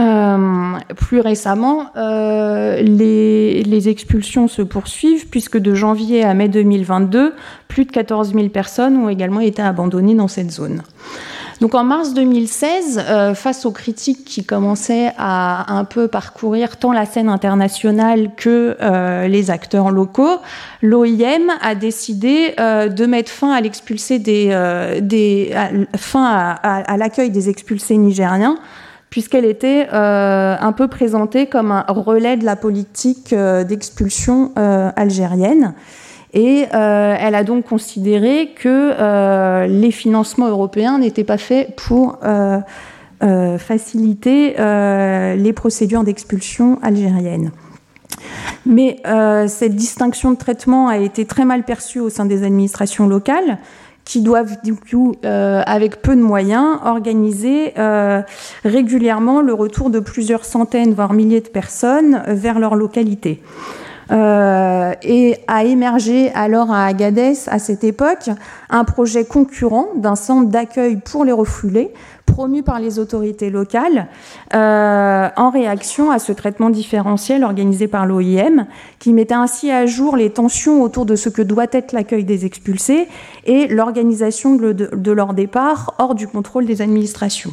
Euh, 0.00 0.78
plus 0.96 1.20
récemment, 1.20 1.90
euh, 1.96 2.80
les, 2.82 3.64
les, 3.64 3.88
expulsions 3.88 4.46
se 4.46 4.62
poursuivent 4.62 5.26
puisque 5.28 5.58
de 5.58 5.74
janvier 5.74 6.22
à 6.22 6.34
mai 6.34 6.48
2022, 6.48 7.34
plus 7.66 7.84
de 7.84 7.90
14 7.90 8.32
000 8.32 8.48
personnes 8.48 8.96
ont 8.96 9.08
également 9.08 9.40
été 9.40 9.60
abandonnées 9.60 10.14
dans 10.14 10.28
cette 10.28 10.52
zone. 10.52 10.82
Donc 11.60 11.74
en 11.74 11.82
mars 11.82 12.14
2016, 12.14 13.04
euh, 13.08 13.34
face 13.34 13.66
aux 13.66 13.72
critiques 13.72 14.24
qui 14.24 14.44
commençaient 14.44 15.12
à 15.18 15.74
un 15.74 15.84
peu 15.84 16.06
parcourir 16.06 16.76
tant 16.76 16.92
la 16.92 17.04
scène 17.04 17.28
internationale 17.28 18.30
que 18.36 18.76
euh, 18.80 19.26
les 19.26 19.50
acteurs 19.50 19.90
locaux, 19.90 20.38
l'OIM 20.82 21.50
a 21.60 21.74
décidé 21.74 22.54
euh, 22.60 22.88
de 22.88 23.06
mettre 23.06 23.32
fin 23.32 23.50
à 23.50 23.60
l'expulsé 23.60 24.20
des, 24.20 24.50
euh, 24.52 25.00
des 25.00 25.52
fin 25.96 26.24
à, 26.24 26.52
à, 26.52 26.96
l'accueil 26.96 27.30
des 27.30 27.48
expulsés 27.48 27.96
nigériens 27.96 28.56
puisqu'elle 29.10 29.44
était 29.44 29.88
euh, 29.92 30.56
un 30.60 30.72
peu 30.72 30.88
présentée 30.88 31.46
comme 31.46 31.72
un 31.72 31.84
relais 31.88 32.36
de 32.36 32.44
la 32.44 32.56
politique 32.56 33.32
euh, 33.32 33.64
d'expulsion 33.64 34.52
euh, 34.58 34.90
algérienne. 34.96 35.74
Et 36.34 36.66
elle 36.70 37.34
a 37.34 37.42
donc 37.42 37.64
considéré 37.64 38.50
que 38.54 39.66
les 39.66 39.90
financements 39.90 40.48
européens 40.48 40.98
n'étaient 40.98 41.24
pas 41.24 41.38
faits 41.38 41.74
pour 41.74 42.18
faciliter 43.58 44.54
les 44.58 45.52
procédures 45.54 46.04
d'expulsion 46.04 46.78
algériennes. 46.82 47.50
Mais 48.66 49.00
cette 49.48 49.74
distinction 49.74 50.30
de 50.32 50.36
traitement 50.36 50.88
a 50.88 50.98
été 50.98 51.24
très 51.24 51.46
mal 51.46 51.64
perçue 51.64 51.98
au 51.98 52.10
sein 52.10 52.26
des 52.26 52.42
administrations 52.44 53.08
locales, 53.08 53.58
qui 54.08 54.22
doivent 54.22 54.56
du 54.64 54.74
coup, 54.74 55.14
euh, 55.26 55.62
avec 55.66 56.00
peu 56.00 56.16
de 56.16 56.22
moyens, 56.22 56.78
organiser 56.82 57.74
euh, 57.78 58.22
régulièrement 58.64 59.42
le 59.42 59.52
retour 59.52 59.90
de 59.90 60.00
plusieurs 60.00 60.46
centaines, 60.46 60.94
voire 60.94 61.12
milliers 61.12 61.42
de 61.42 61.48
personnes 61.48 62.22
vers 62.26 62.58
leur 62.58 62.74
localité. 62.74 63.42
Euh, 64.10 64.94
et 65.02 65.36
a 65.46 65.64
émergé 65.64 66.32
alors 66.32 66.72
à 66.72 66.86
Agadez, 66.86 67.34
à 67.48 67.58
cette 67.58 67.84
époque, 67.84 68.30
un 68.70 68.84
projet 68.84 69.26
concurrent 69.26 69.88
d'un 69.96 70.16
centre 70.16 70.48
d'accueil 70.48 70.96
pour 70.96 71.26
les 71.26 71.32
refoulés, 71.32 71.92
promu 72.28 72.62
par 72.62 72.78
les 72.78 72.98
autorités 72.98 73.50
locales, 73.50 74.06
euh, 74.54 75.28
en 75.36 75.50
réaction 75.50 76.10
à 76.10 76.18
ce 76.18 76.32
traitement 76.32 76.70
différentiel 76.70 77.44
organisé 77.44 77.88
par 77.88 78.06
l'OIM, 78.06 78.66
qui 78.98 79.12
mettait 79.12 79.34
ainsi 79.34 79.70
à 79.70 79.86
jour 79.86 80.16
les 80.16 80.30
tensions 80.30 80.82
autour 80.82 81.06
de 81.06 81.16
ce 81.16 81.28
que 81.28 81.42
doit 81.42 81.66
être 81.72 81.92
l'accueil 81.92 82.24
des 82.24 82.46
expulsés 82.46 83.08
et 83.44 83.66
l'organisation 83.66 84.54
de, 84.56 85.12
leur 85.12 85.34
départ 85.34 85.94
hors 85.98 86.14
du 86.14 86.28
contrôle 86.28 86.66
des 86.66 86.82
administrations. 86.82 87.52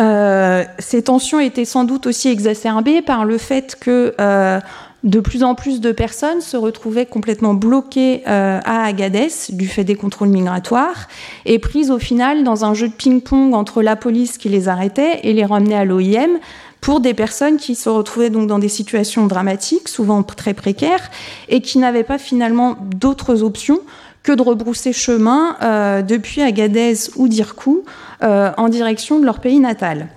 Euh, 0.00 0.64
ces 0.78 1.02
tensions 1.02 1.38
étaient 1.38 1.64
sans 1.64 1.84
doute 1.84 2.06
aussi 2.06 2.28
exacerbées 2.28 3.02
par 3.02 3.24
le 3.24 3.38
fait 3.38 3.76
que 3.78 4.14
euh, 4.20 4.58
de 5.04 5.20
plus 5.20 5.44
en 5.44 5.54
plus 5.54 5.80
de 5.80 5.92
personnes 5.92 6.40
se 6.40 6.56
retrouvaient 6.56 7.06
complètement 7.06 7.54
bloquées 7.54 8.22
euh, 8.26 8.58
à 8.64 8.84
Agadez 8.84 9.28
du 9.50 9.68
fait 9.68 9.84
des 9.84 9.94
contrôles 9.94 10.30
migratoires 10.30 11.08
et 11.44 11.58
prises 11.58 11.90
au 11.90 11.98
final 11.98 12.42
dans 12.42 12.64
un 12.64 12.74
jeu 12.74 12.88
de 12.88 12.94
ping-pong 12.94 13.54
entre 13.54 13.82
la 13.82 13.96
police 13.96 14.38
qui 14.38 14.48
les 14.48 14.66
arrêtait 14.68 15.20
et 15.22 15.34
les 15.34 15.44
ramenait 15.44 15.76
à 15.76 15.84
l'OIM 15.84 16.40
pour 16.80 17.00
des 17.00 17.14
personnes 17.14 17.56
qui 17.58 17.74
se 17.74 17.88
retrouvaient 17.88 18.30
donc 18.30 18.46
dans 18.46 18.58
des 18.58 18.68
situations 18.68 19.26
dramatiques, 19.26 19.88
souvent 19.88 20.22
très 20.22 20.52
précaires, 20.52 21.10
et 21.48 21.62
qui 21.62 21.78
n'avaient 21.78 22.02
pas 22.02 22.18
finalement 22.18 22.76
d'autres 22.82 23.42
options 23.42 23.80
que 24.22 24.32
de 24.32 24.42
rebrousser 24.42 24.92
chemin 24.92 25.56
euh, 25.62 26.02
depuis 26.02 26.42
Agadez 26.42 26.94
ou 27.16 27.28
Dirkou 27.28 27.84
euh, 28.22 28.50
en 28.56 28.68
direction 28.68 29.18
de 29.18 29.24
leur 29.24 29.40
pays 29.40 29.60
natal. 29.60 30.08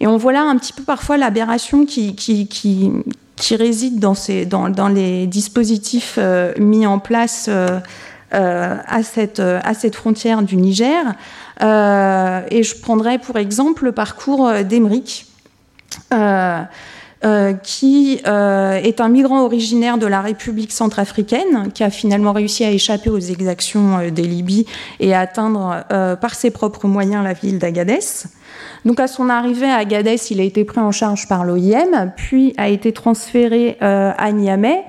Et 0.00 0.06
on 0.06 0.16
voit 0.16 0.32
là 0.32 0.42
un 0.42 0.56
petit 0.58 0.72
peu 0.72 0.82
parfois 0.82 1.16
l'aberration 1.16 1.86
qui, 1.86 2.14
qui 3.42 3.56
résident 3.56 4.14
dans, 4.46 4.88
les 4.88 5.26
dispositifs 5.26 6.14
euh, 6.16 6.54
mis 6.58 6.86
en 6.86 7.00
place 7.00 7.46
euh, 7.48 7.80
euh, 8.34 8.76
à, 8.86 9.02
cette, 9.02 9.96
frontière 9.96 10.42
du 10.42 10.56
Niger. 10.56 11.04
et 11.60 12.62
je 12.62 12.80
prendrai 12.80 13.18
pour 13.18 13.36
exemple 13.38 13.84
le 13.84 13.92
parcours 13.92 14.48
d'Emeric. 14.62 15.26
Qui 17.64 18.20
est 18.24 19.00
un 19.00 19.08
migrant 19.08 19.42
originaire 19.44 19.98
de 19.98 20.06
la 20.06 20.20
République 20.20 20.72
centrafricaine, 20.72 21.72
qui 21.74 21.82
a 21.82 21.90
finalement 21.90 22.32
réussi 22.32 22.64
à 22.64 22.70
échapper 22.70 23.10
aux 23.10 23.18
exactions 23.18 24.08
des 24.08 24.22
Libyes 24.22 24.66
et 25.00 25.14
à 25.14 25.20
atteindre 25.20 25.84
par 26.20 26.34
ses 26.34 26.50
propres 26.50 26.86
moyens 26.86 27.24
la 27.24 27.32
ville 27.32 27.58
d'Agadez. 27.58 27.98
Donc 28.84 29.00
à 29.00 29.06
son 29.06 29.28
arrivée 29.28 29.70
à 29.70 29.76
Agadez, 29.76 30.16
il 30.30 30.40
a 30.40 30.44
été 30.44 30.64
pris 30.64 30.80
en 30.80 30.90
charge 30.90 31.28
par 31.28 31.44
l'OIM, 31.44 32.10
puis 32.16 32.54
a 32.56 32.68
été 32.68 32.92
transféré 32.92 33.76
à 33.80 34.32
Niamey, 34.32 34.82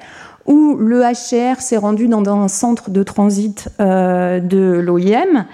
où 0.45 0.75
le 0.75 1.01
HCR 1.01 1.61
s'est 1.61 1.77
rendu 1.77 2.07
dans 2.07 2.27
un 2.27 2.47
centre 2.47 2.89
de 2.89 3.03
transit 3.03 3.69
de 3.79 4.79
l'OIM 4.79 5.45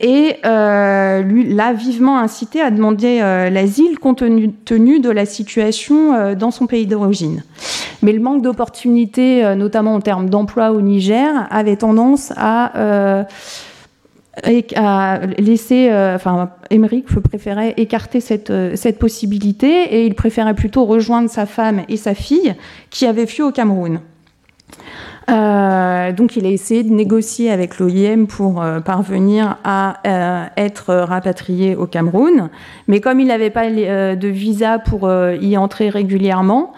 et 0.00 0.36
euh, 0.44 1.22
l'a 1.48 1.72
vivement 1.72 2.18
incité 2.18 2.60
à 2.60 2.70
demander 2.70 3.20
euh, 3.22 3.48
l'asile 3.48 3.98
compte 3.98 4.22
tenu 4.64 5.00
de 5.00 5.10
la 5.10 5.24
situation 5.24 6.14
euh, 6.14 6.34
dans 6.34 6.50
son 6.50 6.66
pays 6.66 6.86
d'origine. 6.86 7.42
Mais 8.02 8.12
le 8.12 8.20
manque 8.20 8.42
d'opportunités, 8.42 9.44
euh, 9.44 9.54
notamment 9.54 9.94
en 9.94 10.00
termes 10.00 10.28
d'emploi 10.28 10.72
au 10.72 10.82
Niger, 10.82 11.46
avait 11.50 11.76
tendance 11.76 12.32
à, 12.36 13.26
euh, 14.46 14.60
à 14.76 15.20
laisser, 15.38 15.88
euh, 15.90 16.16
enfin, 16.16 16.50
Émeric 16.70 17.06
préférait 17.06 17.74
écarter 17.76 18.20
cette, 18.20 18.52
cette 18.76 18.98
possibilité 18.98 19.94
et 19.94 20.06
il 20.06 20.14
préférait 20.14 20.54
plutôt 20.54 20.84
rejoindre 20.84 21.30
sa 21.30 21.46
femme 21.46 21.82
et 21.88 21.96
sa 21.96 22.14
fille 22.14 22.54
qui 22.90 23.06
avaient 23.06 23.26
fui 23.26 23.42
au 23.42 23.52
Cameroun. 23.52 24.00
Euh, 25.28 26.12
donc 26.12 26.36
il 26.36 26.46
a 26.46 26.50
essayé 26.50 26.84
de 26.84 26.92
négocier 26.92 27.50
avec 27.50 27.78
l'OIM 27.78 28.26
pour 28.26 28.62
euh, 28.62 28.78
parvenir 28.78 29.58
à 29.64 29.96
euh, 30.06 30.44
être 30.56 30.94
rapatrié 30.94 31.74
au 31.74 31.86
Cameroun. 31.86 32.48
Mais 32.86 33.00
comme 33.00 33.18
il 33.18 33.26
n'avait 33.26 33.50
pas 33.50 33.64
euh, 33.66 34.14
de 34.14 34.28
visa 34.28 34.78
pour 34.78 35.06
euh, 35.06 35.36
y 35.40 35.56
entrer 35.56 35.88
régulièrement, 35.88 36.72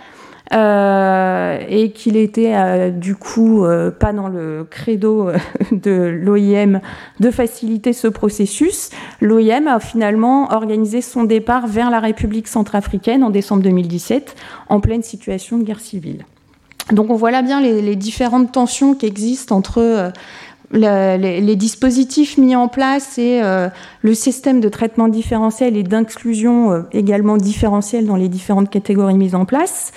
euh, 0.52 1.58
et 1.68 1.90
qu'il 1.90 2.16
était 2.16 2.90
du 2.90 3.14
coup 3.16 3.64
pas 3.98 4.12
dans 4.12 4.28
le 4.28 4.66
credo 4.68 5.30
de 5.72 6.20
l'OIM 6.22 6.80
de 7.20 7.30
faciliter 7.30 7.92
ce 7.92 8.08
processus, 8.08 8.90
l'OIM 9.20 9.66
a 9.66 9.80
finalement 9.80 10.52
organisé 10.52 11.00
son 11.00 11.24
départ 11.24 11.66
vers 11.66 11.90
la 11.90 12.00
République 12.00 12.48
centrafricaine 12.48 13.22
en 13.24 13.30
décembre 13.30 13.62
2017 13.62 14.34
en 14.68 14.80
pleine 14.80 15.02
situation 15.02 15.58
de 15.58 15.64
guerre 15.64 15.80
civile. 15.80 16.24
Donc 16.92 17.11
on 17.11 17.16
voit 17.16 17.30
là 17.30 17.42
bien 17.42 17.61
les, 17.61 17.96
différentes 17.96 18.52
tensions 18.52 18.94
qui 18.94 19.06
existent 19.06 19.56
entre 19.56 19.78
euh, 19.78 20.11
le, 20.70 21.16
les, 21.16 21.40
les, 21.40 21.57
dispositifs 21.57 22.37
mis 22.37 22.54
en 22.54 22.68
place 22.68 23.18
et 23.18 23.40
euh, 23.42 23.68
le 24.02 24.14
système 24.14 24.61
de 24.61 24.68
traitement 24.68 25.09
différentiel 25.09 25.76
et 25.76 25.83
d'inclusion 25.83 26.72
euh, 26.72 26.83
également 26.92 27.37
différentiel 27.37 28.07
dans 28.07 28.16
les 28.16 28.28
différentes 28.28 28.68
catégories 28.68 29.16
mises 29.16 29.35
en 29.35 29.44
place. 29.44 29.92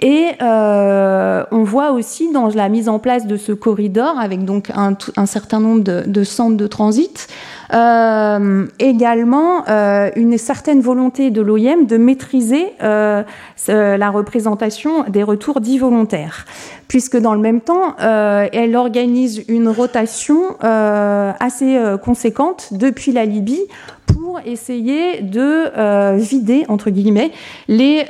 Et 0.00 0.28
euh, 0.42 1.44
on 1.50 1.62
voit 1.62 1.92
aussi 1.92 2.32
dans 2.32 2.48
la 2.48 2.68
mise 2.68 2.88
en 2.88 2.98
place 2.98 3.26
de 3.26 3.36
ce 3.36 3.52
corridor, 3.52 4.18
avec 4.18 4.44
donc 4.44 4.70
un, 4.74 4.96
un 5.16 5.26
certain 5.26 5.60
nombre 5.60 5.82
de, 5.82 6.04
de 6.06 6.24
centres 6.24 6.56
de 6.56 6.66
transit, 6.66 7.28
euh, 7.72 8.66
également 8.78 9.64
euh, 9.68 10.10
une 10.16 10.36
certaine 10.38 10.80
volonté 10.80 11.30
de 11.30 11.40
l'OIM 11.40 11.86
de 11.86 11.96
maîtriser 11.96 12.72
euh, 12.82 13.22
la 13.68 14.10
représentation 14.10 15.04
des 15.08 15.22
retours 15.22 15.60
dits 15.60 15.78
volontaires, 15.78 16.44
puisque 16.88 17.16
dans 17.16 17.34
le 17.34 17.40
même 17.40 17.60
temps, 17.60 17.94
euh, 18.00 18.46
elle 18.52 18.76
organise 18.76 19.44
une 19.48 19.68
rotation 19.68 20.56
euh, 20.62 21.32
assez 21.40 21.76
euh, 21.76 21.96
conséquente 21.96 22.68
depuis 22.72 23.12
la 23.12 23.24
Libye 23.24 23.62
pour 24.06 24.40
essayer 24.44 25.22
de 25.22 26.16
vider, 26.16 26.64
entre 26.68 26.90
guillemets, 26.90 27.32
les 27.68 28.04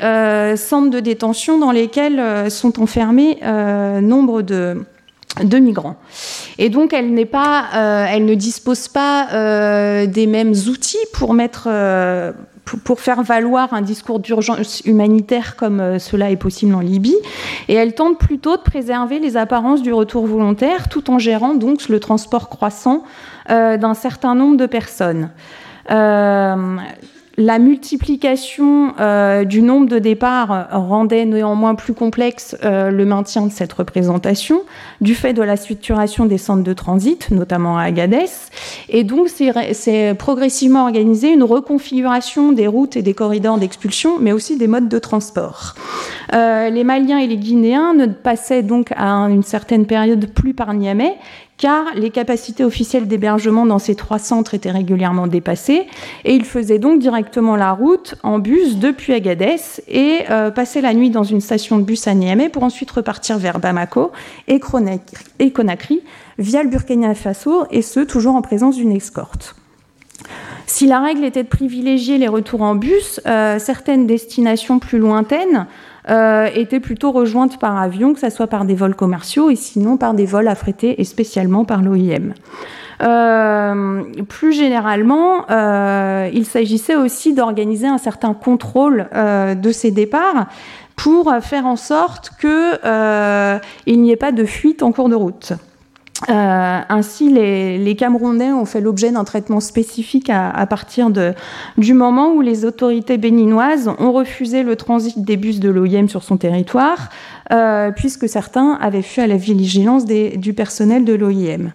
centres 0.57 0.91
de 0.91 1.01
détention 1.01 1.59
dans 1.59 1.71
lesquels 1.71 2.51
sont 2.51 2.81
enfermés 2.81 3.39
nombre 4.03 4.43
de 4.43 4.85
de 5.43 5.59
migrants. 5.59 5.97
Et 6.59 6.69
donc, 6.69 6.93
elle, 6.93 7.13
n'est 7.13 7.27
pas, 7.27 7.65
euh, 7.75 8.07
elle 8.09 8.25
ne 8.25 8.35
dispose 8.35 8.89
pas 8.89 9.29
euh, 9.33 10.07
des 10.07 10.27
mêmes 10.27 10.53
outils 10.69 10.97
pour 11.13 11.35
mettre, 11.35 11.67
euh, 11.67 12.33
pour, 12.85 13.01
faire 13.01 13.23
valoir 13.23 13.75
un 13.75 13.83
discours 13.83 14.21
d'urgence 14.21 14.81
humanitaire 14.85 15.57
comme 15.57 15.99
cela 15.99 16.31
est 16.31 16.37
possible 16.37 16.75
en 16.75 16.81
Libye. 16.81 17.17
Et 17.69 17.75
elle 17.75 17.95
tente 17.95 18.19
plutôt 18.19 18.57
de 18.57 18.63
préserver 18.63 19.19
les 19.19 19.37
apparences 19.37 19.83
du 19.83 19.93
retour 19.93 20.27
volontaire, 20.27 20.89
tout 20.89 21.11
en 21.11 21.19
gérant 21.19 21.55
donc 21.55 21.89
le 21.89 21.99
transport 22.01 22.49
croissant 22.49 23.03
d'un 23.49 23.95
certain 23.95 24.35
nombre 24.35 24.57
de 24.57 24.67
personnes 24.67 25.31
la 27.37 27.59
multiplication 27.59 28.95
euh, 29.01 29.45
du 29.45 29.63
nombre 29.63 29.89
de 29.89 29.99
départs 29.99 30.69
rendait 30.71 31.25
néanmoins 31.25 31.75
plus 31.75 31.95
complexe 31.95 32.57
euh, 32.65 32.91
le 32.91 33.05
maintien 33.05 33.47
de 33.47 33.53
cette 33.53 33.73
représentation, 33.73 34.63
du 35.01 35.15
fait 35.15 35.33
de 35.33 35.43
la 35.43 35.57
structuration 35.57 36.27
des 36.27 36.39
centres 36.39 36.63
de 36.63 36.73
transit, 36.73 37.31
notamment 37.31 37.79
à 37.79 37.85
Agadez. 37.85 38.27
Et 38.89 39.05
donc, 39.05 39.29
c'est 39.29 40.15
progressivement 40.19 40.85
organisé 40.85 41.33
une 41.33 41.43
reconfiguration 41.43 42.53
des 42.53 42.67
routes 42.67 42.97
et 42.97 43.03
des 43.03 43.15
corridors 43.15 43.59
d'expulsion, 43.59 44.19
mais 44.21 44.33
aussi 44.33 44.57
des 44.57 44.67
modes 44.67 44.89
de 44.89 44.99
transport. 44.99 45.75
Euh, 46.33 46.71
les 46.71 46.85
Maliens 46.85 47.19
et 47.19 47.27
les 47.27 47.37
Guinéens 47.37 47.95
ne 47.95 48.07
passaient 48.07 48.63
donc 48.63 48.93
à 48.97 49.11
une 49.29 49.43
certaine 49.43 49.87
période 49.87 50.27
plus 50.27 50.55
par 50.55 50.73
Niamey, 50.75 51.17
car 51.57 51.95
les 51.95 52.11
capacités 52.11 52.65
officielles 52.65 53.07
d'hébergement 53.07 53.67
dans 53.67 53.79
ces 53.79 53.95
trois 53.95 54.19
centres 54.19 54.55
étaient 54.55 54.71
régulièrement 54.71 55.27
dépassées, 55.27 55.87
et 56.25 56.35
ils 56.35 56.45
faisaient 56.45 56.79
donc 56.79 56.99
directement 57.01 57.57
la 57.57 57.73
route 57.73 58.17
en 58.23 58.39
bus 58.39 58.79
depuis 58.79 59.13
Agadez 59.13 59.57
et 59.89 60.21
euh, 60.31 60.51
passaient 60.51 60.81
la 60.81 60.95
nuit 60.95 61.11
dans 61.11 61.23
une 61.23 61.41
station 61.41 61.79
de 61.79 61.85
bus 61.85 62.07
à 62.09 62.15
Niamey 62.15 62.49
pour 62.49 62.63
ensuite 62.65 62.91
repartir 62.91 63.39
vers 63.39 63.59
Bamako 63.59 64.13
et 64.49 64.61
Conakry 64.61 66.03
via 66.39 66.63
le 66.63 66.69
Burkina 66.69 67.15
Faso, 67.15 67.65
et 67.71 67.83
ce, 67.83 68.01
toujours 68.01 68.35
en 68.35 68.43
présence 68.43 68.77
d'une 68.77 68.93
escorte. 68.93 69.55
Si 70.67 70.87
la 70.87 71.01
règle 71.01 71.25
était 71.25 71.43
de 71.43 71.49
privilégier 71.49 72.19
les 72.19 72.29
retours 72.29 72.63
en 72.63 72.75
bus, 72.75 73.21
euh, 73.27 73.59
certaines 73.59 74.07
destinations 74.07 74.79
plus 74.79 74.99
lointaines 74.99 75.67
euh, 76.11 76.49
étaient 76.55 76.81
plutôt 76.81 77.13
rejointes 77.13 77.59
par 77.59 77.79
avion, 77.79 78.13
que 78.13 78.21
ce 78.21 78.31
soit 78.31 78.47
par 78.47 78.65
des 78.65 78.75
vols 78.75 78.95
commerciaux 78.95 79.51
et 79.51 79.57
sinon 79.57 79.97
par 79.97 80.15
des 80.15 80.27
vols 80.27 80.49
affrétés 80.49 81.01
et 81.01 81.05
spécialement 81.05 81.65
par 81.65 81.83
l'OIM. 81.83 82.35
Euh, 83.03 84.03
plus 84.29 84.53
généralement, 84.53 85.51
euh, 85.51 86.29
il 86.33 86.45
s'agissait 86.45 86.97
aussi 86.97 87.33
d'organiser 87.33 87.87
un 87.87 87.99
certain 87.99 88.35
contrôle 88.35 89.09
de 89.15 89.73
ces 89.73 89.91
départs 89.91 90.47
pour 90.95 91.35
faire 91.41 91.67
en 91.67 91.77
sorte 91.77 92.31
qu'il 92.41 94.01
n'y 94.01 94.11
ait 94.13 94.17
pas 94.17 94.33
de 94.33 94.45
fuite 94.45 94.83
en 94.83 94.93
cours 94.93 95.09
de 95.09 95.17
route. 95.17 95.55
Euh, 96.29 96.81
ainsi, 96.89 97.29
les, 97.29 97.97
Camerounais 97.97 98.53
ont 98.53 98.65
fait 98.65 98.81
l'objet 98.81 99.11
d'un 99.11 99.25
traitement 99.25 99.61
spécifique 99.61 100.31
à, 100.31 100.67
partir 100.67 101.11
de, 101.11 101.33
du 101.77 101.95
moment 101.95 102.33
où 102.33 102.41
les 102.41 102.65
autorités 102.65 103.19
béninoises 103.19 103.91
ont 103.99 104.13
refusé 104.13 104.63
le 104.63 104.77
transit 104.77 105.25
des 105.25 105.37
bus 105.37 105.61
de 105.61 105.69
l'OIM 105.69 106.09
sur 106.09 106.23
son 106.23 106.37
territoire, 106.37 107.09
euh, 107.53 107.91
puisque 107.91 108.29
certains 108.29 108.79
avaient 108.81 109.03
fui 109.03 109.23
à 109.23 109.27
la 109.27 109.37
vigilance 109.37 110.07
du 110.07 110.55
personnel 110.55 111.05
de 111.05 111.15
l'OIM. 111.15 111.73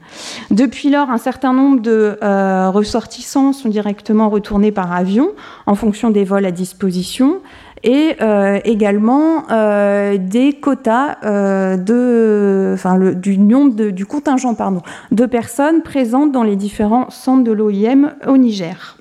Depuis 0.52 0.90
lors, 0.90 1.10
un 1.10 1.18
certain 1.18 1.54
nombre 1.54 1.82
de 1.82 2.18
euh, 2.24 2.70
ressortissants 2.70 3.54
sont 3.54 3.70
directement 3.70 4.30
retournés 4.30 4.72
par 4.72 4.92
avion 4.92 5.30
en 5.68 5.76
fonction 5.76 6.10
des 6.10 6.24
vols 6.24 6.46
à 6.46 6.52
disposition 6.52 7.42
et 7.84 8.16
euh, 8.22 8.60
également 8.64 9.50
euh, 9.52 10.18
des 10.18 10.54
quotas 10.54 11.18
euh, 11.24 11.78
de, 11.78 12.72
enfin, 12.74 12.98
le, 12.98 13.16
du 13.16 13.38
nombre 13.38 13.76
de, 13.76 13.90
du 13.90 14.06
contingent 14.06 14.54
pardon, 14.56 14.82
de 15.12 15.26
personnes 15.26 15.82
présentes 15.82 16.32
dans 16.32 16.44
les 16.44 16.56
différents 16.56 17.10
centres 17.10 17.44
de 17.44 17.52
l'OIM 17.52 18.14
au 18.28 18.38
Niger. 18.38 18.99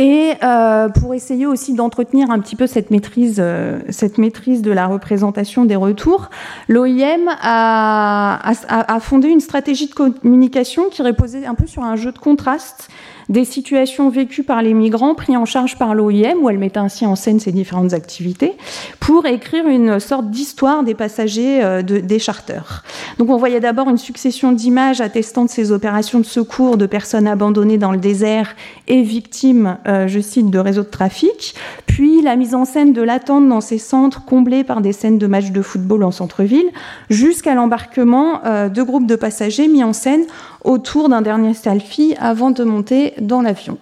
Et 0.00 0.32
euh, 0.42 0.88
pour 0.88 1.12
essayer 1.12 1.44
aussi 1.44 1.74
d'entretenir 1.74 2.30
un 2.30 2.38
petit 2.38 2.56
peu 2.56 2.66
cette 2.66 2.90
maîtrise, 2.90 3.36
euh, 3.38 3.80
cette 3.90 4.16
maîtrise 4.16 4.62
de 4.62 4.72
la 4.72 4.86
représentation 4.86 5.66
des 5.66 5.76
retours, 5.76 6.30
l'OIM 6.68 7.28
a, 7.28 8.98
fondé 9.02 9.28
une 9.28 9.40
stratégie 9.40 9.88
de 9.88 9.92
communication 9.92 10.88
qui 10.90 11.02
reposait 11.02 11.44
un 11.44 11.54
peu 11.54 11.66
sur 11.66 11.82
un 11.82 11.96
jeu 11.96 12.12
de 12.12 12.18
contraste 12.18 12.88
des 13.28 13.44
situations 13.44 14.08
vécues 14.08 14.42
par 14.42 14.62
les 14.62 14.74
migrants 14.74 15.14
pris 15.14 15.36
en 15.36 15.44
charge 15.44 15.78
par 15.78 15.94
l'OIM, 15.94 16.38
où 16.42 16.50
elle 16.50 16.58
mettait 16.58 16.80
ainsi 16.80 17.06
en 17.06 17.14
scène 17.14 17.38
ces 17.38 17.52
différentes 17.52 17.92
activités, 17.92 18.54
pour 18.98 19.26
écrire 19.26 19.68
une 19.68 20.00
sorte 20.00 20.30
d'histoire 20.30 20.82
des 20.82 20.94
passagers 20.94 21.62
euh, 21.62 21.82
des 21.82 22.18
charters. 22.18 22.82
Donc 23.18 23.30
on 23.30 23.36
voyait 23.36 23.60
d'abord 23.60 23.88
une 23.88 23.98
succession 23.98 24.52
d'images 24.52 25.00
attestant 25.00 25.44
de 25.44 25.50
ces 25.50 25.72
opérations 25.72 26.18
de 26.18 26.24
secours 26.24 26.76
de 26.76 26.86
personnes 26.86 27.28
abandonnées 27.28 27.78
dans 27.78 27.92
le 27.92 27.98
désert 27.98 28.56
et 28.88 29.02
victimes, 29.02 29.78
euh, 29.90 30.08
je 30.08 30.20
cite, 30.20 30.50
de 30.50 30.58
réseaux 30.58 30.82
de 30.82 30.88
trafic, 30.88 31.54
puis 31.86 32.22
la 32.22 32.36
mise 32.36 32.54
en 32.54 32.64
scène 32.64 32.92
de 32.92 33.02
l'attente 33.02 33.48
dans 33.48 33.60
ces 33.60 33.78
centres 33.78 34.24
comblés 34.24 34.64
par 34.64 34.80
des 34.80 34.92
scènes 34.92 35.18
de 35.18 35.26
matchs 35.26 35.50
de 35.50 35.62
football 35.62 36.04
en 36.04 36.10
centre-ville, 36.10 36.70
jusqu'à 37.10 37.54
l'embarquement 37.54 38.44
euh, 38.44 38.68
de 38.68 38.82
groupes 38.82 39.06
de 39.06 39.16
passagers 39.16 39.68
mis 39.68 39.84
en 39.84 39.92
scène 39.92 40.24
autour 40.64 41.08
d'un 41.08 41.22
dernier 41.22 41.54
selfie 41.54 42.14
avant 42.18 42.50
de 42.50 42.64
monter 42.64 43.14
dans 43.20 43.42
l'avion. 43.42 43.78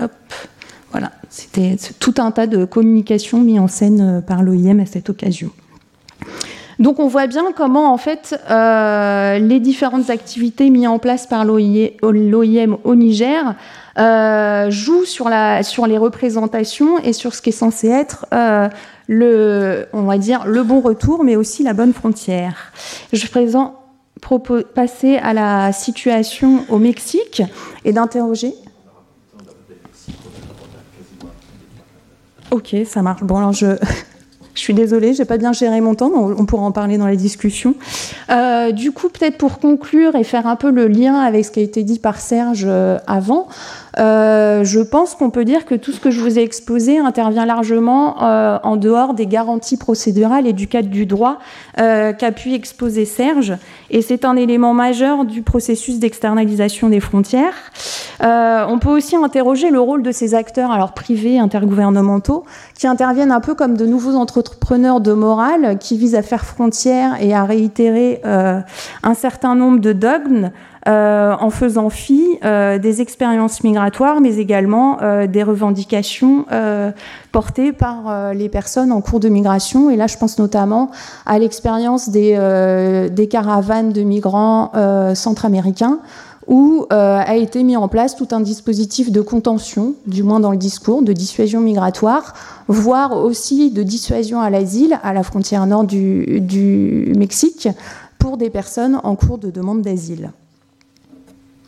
Hop, 0.00 0.12
voilà, 0.92 1.12
c'était 1.30 1.76
tout 1.98 2.14
un 2.18 2.30
tas 2.30 2.46
de 2.46 2.64
communications 2.64 3.40
mis 3.40 3.58
en 3.58 3.68
scène 3.68 4.00
euh, 4.00 4.20
par 4.20 4.42
l'OIM 4.42 4.80
à 4.80 4.86
cette 4.86 5.10
occasion. 5.10 5.50
Donc 6.78 6.98
on 7.00 7.08
voit 7.08 7.26
bien 7.26 7.52
comment 7.56 7.92
en 7.92 7.96
fait 7.96 8.38
euh, 8.50 9.38
les 9.38 9.60
différentes 9.60 10.10
activités 10.10 10.68
mises 10.70 10.88
en 10.88 10.98
place 10.98 11.26
par 11.26 11.44
l'OIM 11.44 12.76
au 12.84 12.94
Niger 12.94 13.54
euh, 13.98 14.70
jouent 14.70 15.06
sur, 15.06 15.28
les 15.28 15.98
représentations 15.98 16.98
et 16.98 17.12
sur 17.14 17.34
ce 17.34 17.40
qui 17.40 17.48
est 17.48 17.52
censé 17.52 17.88
être 17.88 18.26
le, 19.08 19.86
on 19.92 20.02
va 20.02 20.18
dire, 20.18 20.46
le 20.46 20.62
bon 20.62 20.80
retour, 20.80 21.24
mais 21.24 21.36
aussi 21.36 21.62
la 21.62 21.72
bonne 21.72 21.92
frontière. 21.92 22.72
Je 23.12 23.26
présente 23.28 23.72
passer 24.74 25.16
à 25.18 25.32
la 25.32 25.72
situation 25.72 26.64
au 26.68 26.78
Mexique 26.78 27.42
et 27.84 27.92
d'interroger. 27.92 28.54
Ok, 32.50 32.74
ça 32.86 33.02
marche. 33.02 33.22
Bon, 33.22 33.36
alors 33.36 33.52
je, 33.52 33.76
je 34.56 34.62
suis 34.62 34.74
désolée, 34.74 35.14
j'ai 35.14 35.24
pas 35.24 35.36
bien 35.36 35.52
géré 35.52 35.80
mon 35.80 35.94
temps, 35.94 36.10
on 36.14 36.46
pourra 36.46 36.64
en 36.64 36.72
parler 36.72 36.98
dans 36.98 37.06
la 37.06 37.16
discussion. 37.16 37.74
Euh, 38.30 38.72
du 38.72 38.90
coup, 38.90 39.08
peut-être 39.08 39.36
pour 39.36 39.58
conclure 39.58 40.16
et 40.16 40.24
faire 40.24 40.46
un 40.46 40.56
peu 40.56 40.70
le 40.70 40.88
lien 40.88 41.20
avec 41.20 41.44
ce 41.44 41.50
qui 41.50 41.60
a 41.60 41.62
été 41.62 41.82
dit 41.82 41.98
par 41.98 42.18
Serge 42.18 42.64
euh, 42.66 42.98
avant, 43.06 43.48
euh, 43.98 44.62
je 44.64 44.80
pense 44.80 45.14
qu'on 45.14 45.30
peut 45.30 45.44
dire 45.44 45.64
que 45.64 45.74
tout 45.74 45.92
ce 45.92 46.00
que 46.00 46.10
je 46.10 46.20
vous 46.20 46.38
ai 46.38 46.42
exposé 46.42 46.98
intervient 46.98 47.46
largement 47.46 48.22
euh, 48.22 48.58
en 48.62 48.76
dehors 48.76 49.14
des 49.14 49.26
garanties 49.26 49.78
procédurales 49.78 50.46
et 50.46 50.52
du 50.52 50.68
cadre 50.68 50.88
du 50.88 51.06
droit 51.06 51.38
euh, 51.80 52.12
qu'a 52.12 52.32
pu 52.32 52.52
exposer 52.52 53.06
Serge. 53.06 53.54
Et 53.90 54.02
c'est 54.02 54.24
un 54.24 54.36
élément 54.36 54.74
majeur 54.74 55.24
du 55.24 55.42
processus 55.42 55.98
d'externalisation 55.98 56.88
des 56.88 57.00
frontières. 57.00 57.54
on 58.20 58.78
peut 58.78 58.90
aussi 58.90 59.16
interroger 59.16 59.70
le 59.70 59.80
rôle 59.80 60.02
de 60.02 60.12
ces 60.12 60.34
acteurs, 60.34 60.70
alors 60.70 60.92
privés, 60.92 61.38
intergouvernementaux, 61.38 62.44
qui 62.78 62.86
interviennent 62.86 63.32
un 63.32 63.40
peu 63.40 63.54
comme 63.54 63.76
de 63.76 63.86
nouveaux 63.86 64.16
entrepreneurs 64.16 65.00
de 65.00 65.12
morale 65.12 65.78
qui 65.78 65.96
visent 65.96 66.14
à 66.14 66.22
faire 66.22 66.44
frontière 66.44 67.22
et 67.22 67.34
à 67.34 67.44
réitérer 67.44 68.20
un 68.24 69.14
certain 69.14 69.54
nombre 69.54 69.80
de 69.80 69.92
dogmes 69.92 70.50
en 70.86 71.50
faisant 71.50 71.90
fi 71.90 72.38
euh, 72.44 72.78
des 72.78 73.00
expériences 73.00 73.64
migratoires, 73.64 74.20
mais 74.20 74.36
également 74.36 74.98
euh, 75.02 75.26
des 75.26 75.42
revendications 75.42 76.44
portées 77.32 77.72
par 77.72 78.32
les 78.34 78.48
personnes 78.48 78.92
en 78.92 79.00
cours 79.00 79.20
de 79.20 79.28
migration. 79.28 79.90
Et 79.90 79.96
là, 79.96 80.06
je 80.06 80.16
pense 80.16 80.38
notamment 80.38 80.90
à 81.24 81.38
l'expérience 81.38 82.08
des, 82.08 83.28
caravanes 83.30 83.92
de 83.92 84.02
migrants 84.02 84.72
centra-américains 85.14 85.98
où 86.46 86.86
a 86.90 87.34
été 87.36 87.62
mis 87.64 87.76
en 87.76 87.88
place 87.88 88.14
tout 88.16 88.28
un 88.30 88.40
dispositif 88.40 89.10
de 89.10 89.20
contention, 89.20 89.94
du 90.06 90.22
moins 90.22 90.40
dans 90.40 90.52
le 90.52 90.56
discours, 90.56 91.02
de 91.02 91.12
dissuasion 91.12 91.60
migratoire, 91.60 92.34
voire 92.68 93.16
aussi 93.16 93.70
de 93.70 93.82
dissuasion 93.82 94.40
à 94.40 94.50
l'asile 94.50 94.98
à 95.02 95.12
la 95.12 95.22
frontière 95.22 95.66
nord 95.66 95.84
du 95.84 97.12
Mexique 97.16 97.68
pour 98.18 98.36
des 98.36 98.50
personnes 98.50 99.00
en 99.02 99.16
cours 99.16 99.38
de 99.38 99.50
demande 99.50 99.82
d'asile. 99.82 100.30